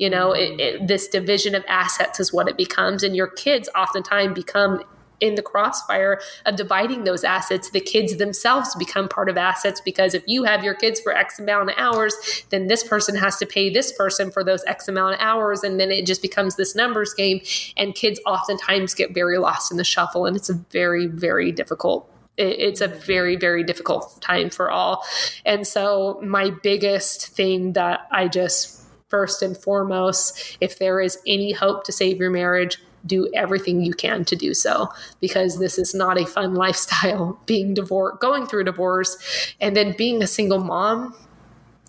you 0.00 0.10
know 0.10 0.32
it, 0.32 0.60
it, 0.60 0.88
this 0.88 1.06
division 1.08 1.54
of 1.54 1.64
assets 1.68 2.18
is 2.18 2.32
what 2.32 2.48
it 2.48 2.56
becomes 2.56 3.02
and 3.02 3.14
your 3.14 3.28
kids 3.28 3.68
oftentimes 3.76 4.34
become 4.34 4.82
in 5.20 5.34
the 5.34 5.42
crossfire 5.42 6.20
of 6.46 6.56
dividing 6.56 7.04
those 7.04 7.24
assets, 7.24 7.70
the 7.70 7.80
kids 7.80 8.16
themselves 8.16 8.74
become 8.76 9.08
part 9.08 9.28
of 9.28 9.36
assets 9.36 9.80
because 9.80 10.14
if 10.14 10.22
you 10.26 10.44
have 10.44 10.64
your 10.64 10.74
kids 10.74 10.98
for 11.00 11.14
X 11.14 11.38
amount 11.38 11.70
of 11.70 11.76
hours, 11.78 12.14
then 12.50 12.66
this 12.66 12.82
person 12.82 13.14
has 13.14 13.36
to 13.36 13.46
pay 13.46 13.70
this 13.70 13.92
person 13.92 14.30
for 14.30 14.42
those 14.42 14.64
X 14.64 14.88
amount 14.88 15.14
of 15.14 15.20
hours. 15.20 15.62
And 15.62 15.78
then 15.78 15.90
it 15.90 16.06
just 16.06 16.22
becomes 16.22 16.56
this 16.56 16.74
numbers 16.74 17.14
game. 17.14 17.40
And 17.76 17.94
kids 17.94 18.20
oftentimes 18.26 18.94
get 18.94 19.14
very 19.14 19.38
lost 19.38 19.70
in 19.70 19.76
the 19.76 19.84
shuffle. 19.84 20.26
And 20.26 20.36
it's 20.36 20.48
a 20.50 20.54
very, 20.54 21.06
very 21.06 21.52
difficult 21.52 22.10
it's 22.42 22.80
a 22.80 22.88
very 22.88 23.36
very 23.36 23.62
difficult 23.62 24.18
time 24.22 24.48
for 24.48 24.70
all 24.70 25.04
and 25.44 25.66
so 25.66 26.18
my 26.24 26.48
biggest 26.62 27.26
thing 27.26 27.74
that 27.74 28.06
i 28.12 28.26
just 28.26 28.79
first 29.10 29.42
and 29.42 29.56
foremost. 29.56 30.56
If 30.60 30.78
there 30.78 31.00
is 31.00 31.18
any 31.26 31.52
hope 31.52 31.84
to 31.84 31.92
save 31.92 32.18
your 32.18 32.30
marriage, 32.30 32.78
do 33.06 33.30
everything 33.34 33.82
you 33.82 33.92
can 33.92 34.24
to 34.26 34.36
do 34.36 34.54
so 34.54 34.88
because 35.20 35.58
this 35.58 35.78
is 35.78 35.94
not 35.94 36.20
a 36.20 36.26
fun 36.26 36.54
lifestyle 36.64 37.40
being 37.46 37.74
divorced 37.74 38.20
going 38.20 38.46
through 38.46 38.64
divorce 38.64 39.16
and 39.60 39.76
then 39.76 39.94
being 39.96 40.22
a 40.22 40.26
single 40.26 40.58
mom 40.58 41.14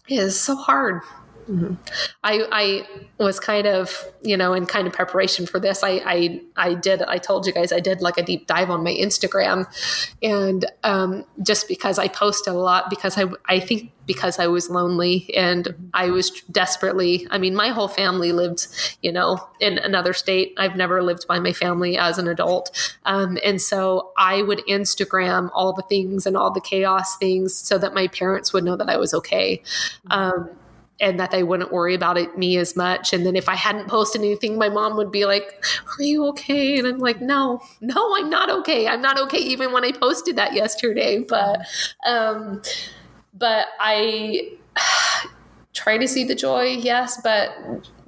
is 0.08 0.40
so 0.40 0.56
hard 0.56 1.02
Mm-hmm. 1.50 1.74
I, 2.24 2.46
I 2.52 2.88
was 3.18 3.40
kind 3.40 3.68
of, 3.68 4.06
you 4.22 4.38
know, 4.38 4.54
in 4.54 4.66
kind 4.66 4.88
of 4.88 4.94
preparation 4.94 5.46
for 5.46 5.60
this, 5.60 5.84
I, 5.84 6.02
I, 6.06 6.42
I 6.56 6.74
did, 6.76 7.02
I 7.04 7.18
told 7.18 7.46
you 7.46 7.54
guys, 7.54 7.72
I 7.72 7.80
did 7.80 8.02
like 8.02 8.18
a 8.18 8.24
deep 8.24 8.48
dive 8.48 8.70
on 8.70 8.84
my 8.84 8.94
Instagram 8.94 9.66
and, 10.22 10.66
um, 10.84 11.26
just 11.42 11.68
because 11.68 12.00
I 12.00 12.08
post 12.08 12.48
a 12.48 12.54
lot 12.54 12.90
because 12.90 13.18
I, 13.18 13.26
I 13.46 13.60
think 13.60 13.92
because 14.06 14.40
I 14.40 14.48
was 14.48 14.70
lonely 14.70 15.34
and 15.36 15.90
I 15.94 16.10
was 16.10 16.32
desperately, 16.52 17.28
I 17.30 17.38
mean, 17.38 17.56
my 17.56 17.70
whole 17.70 17.88
family 17.88 18.32
lived, 18.32 18.68
you 19.02 19.12
know, 19.12 19.48
in 19.60 19.78
another 19.78 20.14
state. 20.14 20.54
I've 20.58 20.76
never 20.76 21.02
lived 21.04 21.28
by 21.28 21.40
my 21.40 21.54
family 21.54 21.98
as 21.98 22.18
an 22.18 22.28
adult. 22.28 22.72
Um, 23.06 23.38
and 23.44 23.62
so 23.62 24.12
I 24.18 24.42
would 24.42 24.60
Instagram 24.68 25.50
all 25.54 25.74
the 25.74 25.84
things 25.84 26.26
and 26.26 26.36
all 26.36 26.52
the 26.52 26.62
chaos 26.62 27.18
things 27.18 27.56
so 27.56 27.78
that 27.78 27.94
my 27.94 28.08
parents 28.08 28.52
would 28.54 28.64
know 28.64 28.76
that 28.76 28.90
I 28.90 28.98
was 28.98 29.14
okay. 29.14 29.62
Um, 30.10 30.50
and 31.02 31.20
that 31.20 31.32
they 31.32 31.44
wouldn't 31.44 31.72
worry 31.72 31.96
about 31.96 32.18
it 32.18 32.38
me 32.38 32.58
as 32.58 32.76
much. 32.76 33.12
And 33.12 33.26
then 33.26 33.36
if 33.36 33.50
I 33.50 33.56
hadn't 33.56 33.88
posted 33.88 34.22
anything, 34.22 34.58
my 34.58 34.70
mom 34.70 34.96
would 34.98 35.12
be 35.12 35.26
like, 35.26 35.66
Are 35.98 36.04
you 36.04 36.26
okay? 36.28 36.78
And 36.78 36.88
I'm 36.88 37.00
like, 37.00 37.22
No, 37.22 37.60
no, 37.82 38.16
I'm 38.18 38.30
not 38.30 38.50
okay. 38.50 38.88
I'm 38.88 39.02
not 39.02 39.20
okay 39.22 39.40
even 39.40 39.72
when 39.72 39.84
I 39.84 39.92
posted 39.92 40.36
that 40.38 40.54
yesterday. 40.54 41.26
But 41.28 41.66
um 42.06 42.62
but 43.34 43.68
I 43.80 44.54
try 45.74 45.98
to 45.98 46.08
see 46.08 46.24
the 46.24 46.36
joy, 46.36 46.64
yes, 46.66 47.20
but 47.24 47.50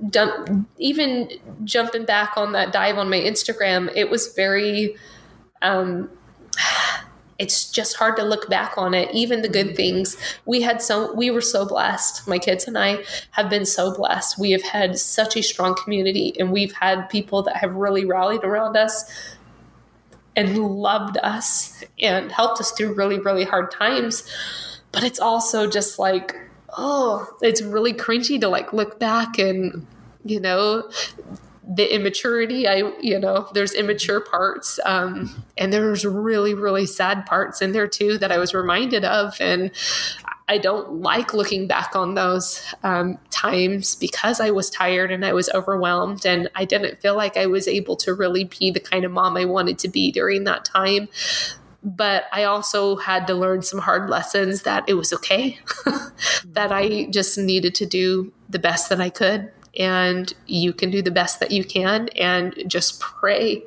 dump, 0.10 0.68
even 0.78 1.30
jumping 1.64 2.06
back 2.06 2.38
on 2.38 2.52
that 2.54 2.72
dive 2.72 2.98
on 2.98 3.10
my 3.10 3.20
Instagram, 3.20 3.92
it 3.96 4.10
was 4.10 4.34
very 4.36 4.96
um 5.62 6.10
it's 7.44 7.70
just 7.70 7.98
hard 7.98 8.16
to 8.16 8.24
look 8.24 8.50
back 8.50 8.78
on 8.78 8.94
it 8.94 9.14
even 9.14 9.42
the 9.42 9.50
good 9.50 9.68
mm-hmm. 9.68 9.76
things. 9.76 10.18
We 10.46 10.62
had 10.62 10.82
so 10.82 11.14
we 11.14 11.30
were 11.30 11.42
so 11.42 11.66
blessed. 11.66 12.26
My 12.26 12.40
kids 12.40 12.68
and 12.68 12.78
i 12.78 13.04
have 13.32 13.50
been 13.50 13.66
so 13.66 13.94
blessed. 13.94 14.40
We 14.40 14.52
have 14.52 14.64
had 14.64 14.98
such 14.98 15.36
a 15.36 15.44
strong 15.44 15.76
community 15.76 16.34
and 16.40 16.54
we've 16.54 16.72
had 16.72 17.10
people 17.10 17.44
that 17.44 17.58
have 17.58 17.76
really 17.76 18.06
rallied 18.06 18.46
around 18.46 18.78
us 18.78 19.12
and 20.38 20.58
loved 20.58 21.18
us 21.22 21.84
and 22.00 22.32
helped 22.32 22.62
us 22.62 22.72
through 22.72 22.94
really 22.94 23.20
really 23.20 23.44
hard 23.44 23.70
times. 23.72 24.24
But 24.94 25.04
it's 25.04 25.20
also 25.20 25.70
just 25.70 26.00
like 26.00 26.36
oh 26.78 27.28
it's 27.42 27.62
really 27.62 27.94
cringy 27.94 28.40
to 28.40 28.48
like 28.48 28.72
look 28.72 29.00
back 29.00 29.38
and 29.38 29.86
you 30.24 30.40
know 30.40 30.90
the 31.66 31.94
immaturity 31.96 32.68
i 32.68 32.84
you 33.02 33.18
know 33.18 33.48
there's 33.54 33.74
immature 33.74 34.20
parts 34.20 34.80
um, 34.86 35.44
and 35.58 35.72
there's 35.72 36.06
really 36.06 36.54
really 36.54 36.86
sad 36.86 37.26
parts 37.26 37.62
in 37.62 37.72
there 37.72 37.88
too 37.88 38.18
that 38.18 38.32
i 38.32 38.38
was 38.38 38.54
reminded 38.54 39.06
of 39.06 39.36
and 39.40 39.72
i 40.50 40.58
don't 40.58 40.96
like 40.96 41.34
looking 41.34 41.66
back 41.66 41.96
on 41.96 42.16
those 42.16 42.62
um, 42.84 43.18
times 43.30 43.96
because 43.96 44.42
i 44.42 44.52
was 44.52 44.70
tired 44.70 45.10
and 45.10 45.26
i 45.26 45.32
was 45.32 45.50
overwhelmed 45.54 46.26
and 46.26 46.50
i 46.56 46.66
didn't 46.66 47.00
feel 47.02 47.16
like 47.16 47.38
i 47.38 47.46
was 47.46 47.68
able 47.68 47.96
to 47.96 48.14
really 48.14 48.44
be 48.44 48.70
the 48.70 48.80
kind 48.80 49.06
of 49.06 49.12
mom 49.12 49.38
i 49.38 49.46
wanted 49.46 49.80
to 49.80 49.88
be 49.88 50.12
during 50.12 50.44
that 50.46 50.66
time. 50.66 51.08
But 51.86 52.26
I 52.32 52.46
also 52.46 52.96
had 52.96 53.28
to 53.28 53.34
learn 53.34 53.62
some 53.62 53.80
hard 53.80 54.10
lessons 54.10 54.62
that 54.62 54.86
it 54.88 54.94
was 54.94 55.12
okay, 55.12 55.60
that 56.46 56.72
I 56.72 57.08
just 57.10 57.38
needed 57.38 57.76
to 57.76 57.86
do 57.86 58.32
the 58.50 58.60
best 58.60 58.88
that 58.88 59.02
I 59.02 59.10
could 59.10 59.52
and 59.78 60.34
you 60.46 60.74
can 60.74 60.92
do 60.92 61.02
the 61.02 61.12
best 61.12 61.40
that 61.40 61.52
you 61.52 61.64
can 61.64 62.10
and 62.10 62.56
just 62.68 63.00
pray 63.00 63.64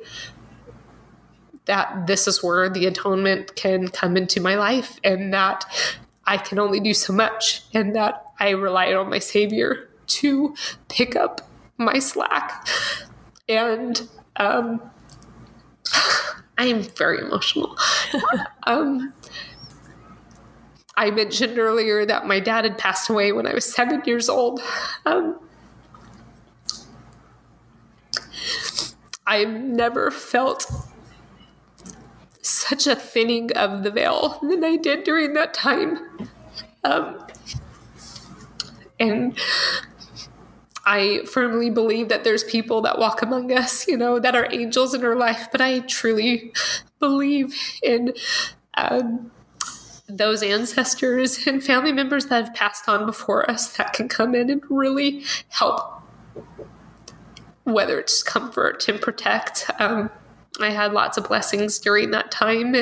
that 1.65 2.07
this 2.07 2.27
is 2.27 2.41
where 2.41 2.69
the 2.69 2.85
atonement 2.85 3.55
can 3.55 3.89
come 3.89 4.15
into 4.15 4.39
my 4.39 4.55
life 4.55 4.99
and 5.03 5.33
that 5.33 5.65
I 6.25 6.37
can 6.37 6.59
only 6.59 6.79
do 6.79 6.93
so 6.93 7.13
much 7.13 7.63
and 7.73 7.95
that 7.95 8.25
I 8.39 8.49
rely 8.51 8.93
on 8.93 9.09
my 9.09 9.19
Savior 9.19 9.89
to 10.07 10.55
pick 10.87 11.15
up 11.15 11.41
my 11.77 11.99
slack. 11.99 12.67
And 13.49 14.07
um, 14.37 14.81
I 16.57 16.65
am 16.65 16.83
very 16.83 17.19
emotional. 17.19 17.77
um, 18.63 19.13
I 20.95 21.11
mentioned 21.11 21.59
earlier 21.59 22.05
that 22.05 22.25
my 22.25 22.39
dad 22.39 22.63
had 22.63 22.77
passed 22.77 23.09
away 23.09 23.31
when 23.31 23.45
I 23.45 23.53
was 23.53 23.71
seven 23.71 24.01
years 24.05 24.29
old. 24.29 24.61
Um, 25.05 25.39
I've 29.27 29.51
never 29.51 30.09
felt 30.09 30.71
such 32.41 32.87
a 32.87 32.95
thinning 32.95 33.51
of 33.57 33.83
the 33.83 33.91
veil 33.91 34.39
than 34.41 34.63
I 34.63 34.77
did 34.77 35.03
during 35.03 35.33
that 35.33 35.53
time. 35.53 35.99
Um, 36.85 37.27
and 38.99 39.37
I 40.85 41.25
firmly 41.25 41.69
believe 41.69 42.07
that 42.07 42.23
there's 42.23 42.45
people 42.45 42.81
that 42.83 42.97
walk 42.97 43.21
among 43.21 43.51
us, 43.51 43.85
you 43.87 43.97
know, 43.97 44.17
that 44.19 44.35
are 44.35 44.47
angels 44.51 44.93
in 44.93 45.03
our 45.03 45.15
life, 45.15 45.49
but 45.51 45.59
I 45.59 45.79
truly 45.79 46.53
believe 46.99 47.53
in 47.83 48.13
um, 48.75 49.29
those 50.07 50.41
ancestors 50.41 51.45
and 51.45 51.61
family 51.61 51.91
members 51.91 52.27
that 52.27 52.45
have 52.45 52.53
passed 52.55 52.87
on 52.87 53.05
before 53.05 53.49
us 53.51 53.75
that 53.75 53.91
can 53.91 54.07
come 54.07 54.33
in 54.33 54.49
and 54.49 54.63
really 54.69 55.23
help 55.49 55.96
whether 57.67 57.99
it's 57.99 58.23
comfort 58.23 58.87
and 58.87 59.01
protect. 59.01 59.69
Um, 59.77 60.09
I 60.61 60.69
had 60.69 60.93
lots 60.93 61.17
of 61.17 61.27
blessings 61.27 61.77
during 61.79 62.11
that 62.11 62.31
time, 62.31 62.73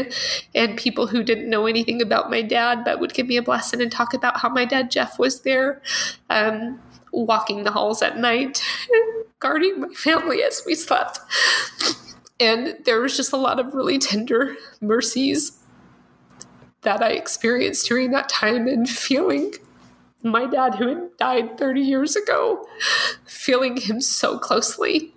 and 0.54 0.78
people 0.78 1.08
who 1.08 1.24
didn't 1.24 1.50
know 1.50 1.66
anything 1.66 2.04
about 2.04 2.30
my 2.30 2.44
dad 2.44 2.84
but 2.86 3.00
would 3.00 3.16
give 3.16 3.26
me 3.26 3.36
a 3.36 3.42
blessing 3.42 3.82
and 3.82 3.92
talk 3.92 4.14
about 4.14 4.40
how 4.40 4.48
my 4.48 4.64
dad 4.64 4.92
Jeff 4.92 5.18
was 5.18 5.42
there, 5.42 5.82
um, 6.30 6.80
walking 7.12 7.64
the 7.64 7.72
halls 7.72 8.04
at 8.04 8.20
night, 8.20 8.62
guarding 9.40 9.82
my 9.82 9.90
family 9.90 10.44
as 10.44 10.62
we 10.68 10.76
slept. 10.76 11.20
And 12.40 12.78
there 12.86 13.02
was 13.02 13.18
just 13.18 13.34
a 13.34 13.38
lot 13.38 13.60
of 13.60 13.74
really 13.74 13.98
tender 13.98 14.56
mercies 14.82 15.58
that 16.82 17.02
I 17.02 17.10
experienced 17.10 17.88
during 17.88 18.12
that 18.12 18.30
time 18.30 18.68
and 18.68 18.88
feeling 18.88 19.54
my 20.26 20.46
dad, 20.46 20.76
who 20.76 20.88
had 20.88 21.18
died 21.18 21.58
30 21.58 21.82
years 21.82 22.16
ago, 22.16 22.66
feeling 23.26 23.78
him 23.78 24.02
so 24.02 24.38
closely. 24.38 25.14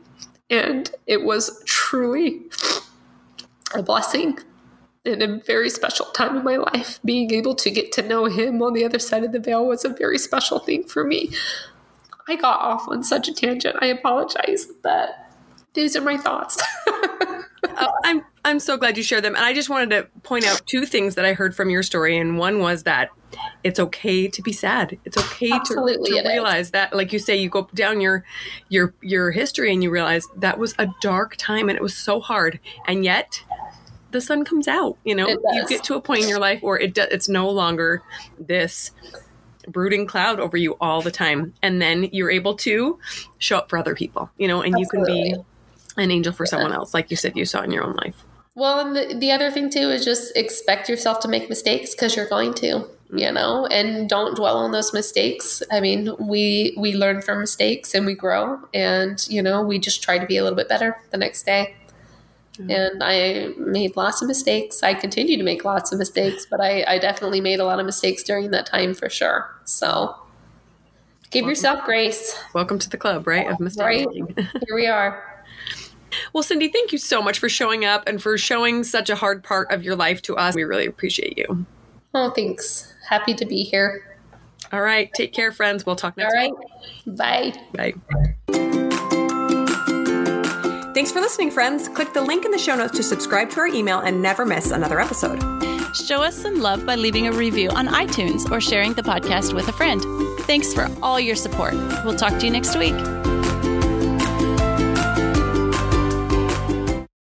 And 0.50 0.90
it 1.06 1.24
was 1.24 1.62
truly 1.64 2.42
a 3.74 3.82
blessing 3.82 4.38
and 5.04 5.22
a 5.22 5.40
very 5.44 5.70
special 5.70 6.06
time 6.06 6.36
in 6.36 6.44
my 6.44 6.56
life. 6.56 7.00
Being 7.04 7.32
able 7.32 7.54
to 7.56 7.70
get 7.70 7.92
to 7.92 8.02
know 8.02 8.26
him 8.26 8.62
on 8.62 8.74
the 8.74 8.84
other 8.84 8.98
side 8.98 9.24
of 9.24 9.32
the 9.32 9.40
veil 9.40 9.66
was 9.66 9.84
a 9.84 9.90
very 9.90 10.18
special 10.18 10.58
thing 10.58 10.84
for 10.84 11.04
me. 11.04 11.30
I 12.28 12.36
got 12.36 12.60
off 12.60 12.86
on 12.88 13.02
such 13.02 13.28
a 13.28 13.34
tangent. 13.34 13.76
I 13.80 13.86
apologize, 13.86 14.66
but 14.82 15.10
these 15.74 15.96
are 15.96 16.02
my 16.02 16.18
thoughts. 16.18 16.62
oh, 16.88 17.92
I'm 18.04 18.22
I'm 18.44 18.60
so 18.60 18.76
glad 18.76 18.96
you 18.96 19.02
shared 19.02 19.24
them. 19.24 19.34
And 19.34 19.44
I 19.44 19.52
just 19.52 19.68
wanted 19.68 19.90
to 19.90 20.20
point 20.22 20.46
out 20.46 20.62
two 20.66 20.86
things 20.86 21.14
that 21.16 21.24
I 21.24 21.32
heard 21.32 21.54
from 21.54 21.70
your 21.70 21.82
story. 21.82 22.16
And 22.16 22.38
one 22.38 22.60
was 22.60 22.84
that 22.84 23.10
it's 23.64 23.78
okay 23.78 24.28
to 24.28 24.42
be 24.42 24.52
sad. 24.52 24.98
It's 25.04 25.16
okay 25.16 25.52
Absolutely 25.52 26.12
to, 26.12 26.22
to 26.22 26.28
realize 26.28 26.66
is. 26.66 26.70
that, 26.72 26.94
like 26.94 27.12
you 27.12 27.18
say, 27.18 27.36
you 27.36 27.48
go 27.48 27.68
down 27.74 28.00
your 28.00 28.24
your 28.68 28.94
your 29.02 29.30
history 29.30 29.72
and 29.72 29.82
you 29.82 29.90
realize 29.90 30.26
that 30.36 30.58
was 30.58 30.74
a 30.78 30.88
dark 31.00 31.36
time 31.36 31.68
and 31.68 31.76
it 31.76 31.82
was 31.82 31.96
so 31.96 32.20
hard. 32.20 32.58
And 32.86 33.04
yet 33.04 33.42
the 34.10 34.20
sun 34.20 34.44
comes 34.44 34.68
out. 34.68 34.96
You 35.04 35.14
know, 35.14 35.28
you 35.28 35.66
get 35.68 35.84
to 35.84 35.94
a 35.94 36.00
point 36.00 36.22
in 36.22 36.28
your 36.28 36.40
life 36.40 36.62
where 36.62 36.78
it 36.78 36.94
do, 36.94 37.04
it's 37.10 37.28
no 37.28 37.50
longer 37.50 38.02
this 38.38 38.92
brooding 39.68 40.06
cloud 40.06 40.40
over 40.40 40.56
you 40.56 40.76
all 40.80 41.02
the 41.02 41.10
time 41.10 41.52
and 41.62 41.80
then 41.80 42.04
you're 42.04 42.30
able 42.30 42.54
to 42.54 42.98
show 43.38 43.58
up 43.58 43.68
for 43.68 43.78
other 43.78 43.94
people 43.94 44.30
you 44.38 44.48
know 44.48 44.62
and 44.62 44.74
Absolutely. 44.74 45.28
you 45.28 45.34
can 45.34 45.44
be 45.44 46.02
an 46.02 46.10
angel 46.10 46.32
for 46.32 46.44
yeah. 46.44 46.50
someone 46.50 46.72
else 46.72 46.94
like 46.94 47.10
you 47.10 47.16
said 47.18 47.36
you 47.36 47.44
saw 47.44 47.60
in 47.60 47.70
your 47.70 47.84
own 47.84 47.94
life 47.96 48.24
well, 48.58 48.80
and 48.80 48.96
the, 48.96 49.14
the 49.14 49.30
other 49.30 49.52
thing 49.52 49.70
too 49.70 49.88
is 49.88 50.04
just 50.04 50.36
expect 50.36 50.88
yourself 50.88 51.20
to 51.20 51.28
make 51.28 51.48
mistakes 51.48 51.94
because 51.94 52.16
you're 52.16 52.28
going 52.28 52.52
to, 52.54 52.88
you 53.14 53.30
know, 53.30 53.66
and 53.66 54.08
don't 54.08 54.34
dwell 54.34 54.56
on 54.56 54.72
those 54.72 54.92
mistakes. 54.92 55.62
I 55.70 55.78
mean, 55.78 56.10
we 56.18 56.74
we 56.76 56.94
learn 56.94 57.22
from 57.22 57.38
mistakes 57.38 57.94
and 57.94 58.04
we 58.04 58.14
grow, 58.14 58.58
and 58.74 59.24
you 59.30 59.42
know, 59.42 59.62
we 59.62 59.78
just 59.78 60.02
try 60.02 60.18
to 60.18 60.26
be 60.26 60.36
a 60.38 60.42
little 60.42 60.56
bit 60.56 60.68
better 60.68 61.00
the 61.12 61.16
next 61.16 61.44
day. 61.44 61.76
Mm-hmm. 62.54 62.70
And 62.70 63.02
I 63.04 63.52
made 63.56 63.96
lots 63.96 64.22
of 64.22 64.26
mistakes. 64.26 64.82
I 64.82 64.92
continue 64.92 65.36
to 65.36 65.44
make 65.44 65.64
lots 65.64 65.92
of 65.92 65.98
mistakes, 66.00 66.44
but 66.50 66.60
I, 66.60 66.82
I 66.88 66.98
definitely 66.98 67.40
made 67.40 67.60
a 67.60 67.64
lot 67.64 67.78
of 67.78 67.86
mistakes 67.86 68.24
during 68.24 68.50
that 68.50 68.66
time 68.66 68.92
for 68.92 69.08
sure. 69.08 69.48
So 69.66 70.16
give 71.30 71.42
welcome. 71.42 71.50
yourself 71.50 71.84
grace. 71.84 72.36
Welcome 72.54 72.80
to 72.80 72.90
the 72.90 72.96
club, 72.96 73.28
right? 73.28 73.46
Of 73.46 73.60
mistakes. 73.60 74.12
Right. 74.12 74.48
Here 74.66 74.74
we 74.74 74.88
are. 74.88 75.22
Well, 76.32 76.42
Cindy, 76.42 76.68
thank 76.68 76.92
you 76.92 76.98
so 76.98 77.22
much 77.22 77.38
for 77.38 77.48
showing 77.48 77.84
up 77.84 78.08
and 78.08 78.22
for 78.22 78.38
showing 78.38 78.84
such 78.84 79.10
a 79.10 79.16
hard 79.16 79.44
part 79.44 79.70
of 79.70 79.82
your 79.82 79.96
life 79.96 80.22
to 80.22 80.36
us. 80.36 80.54
We 80.54 80.64
really 80.64 80.86
appreciate 80.86 81.36
you. 81.36 81.66
Oh, 82.14 82.30
thanks. 82.30 82.92
Happy 83.08 83.34
to 83.34 83.44
be 83.44 83.62
here. 83.62 84.16
All 84.72 84.80
right. 84.80 85.12
Take 85.14 85.32
care, 85.32 85.52
friends. 85.52 85.86
We'll 85.86 85.96
talk 85.96 86.16
next 86.16 86.34
All 86.34 86.40
right. 86.40 86.52
Week. 86.56 87.16
Bye. 87.16 87.52
Bye. 87.74 87.94
Thanks 90.94 91.12
for 91.12 91.20
listening, 91.20 91.50
friends. 91.50 91.88
Click 91.88 92.12
the 92.12 92.22
link 92.22 92.44
in 92.44 92.50
the 92.50 92.58
show 92.58 92.74
notes 92.74 92.96
to 92.96 93.02
subscribe 93.02 93.50
to 93.50 93.60
our 93.60 93.68
email 93.68 94.00
and 94.00 94.20
never 94.20 94.44
miss 94.44 94.72
another 94.72 95.00
episode. 95.00 95.40
Show 95.94 96.22
us 96.22 96.36
some 96.36 96.60
love 96.60 96.84
by 96.84 96.96
leaving 96.96 97.28
a 97.28 97.32
review 97.32 97.70
on 97.70 97.86
iTunes 97.86 98.50
or 98.50 98.60
sharing 98.60 98.94
the 98.94 99.02
podcast 99.02 99.54
with 99.54 99.68
a 99.68 99.72
friend. 99.72 100.02
Thanks 100.40 100.74
for 100.74 100.88
all 101.02 101.20
your 101.20 101.36
support. 101.36 101.74
We'll 102.04 102.16
talk 102.16 102.38
to 102.40 102.44
you 102.44 102.50
next 102.50 102.76
week. 102.76 102.96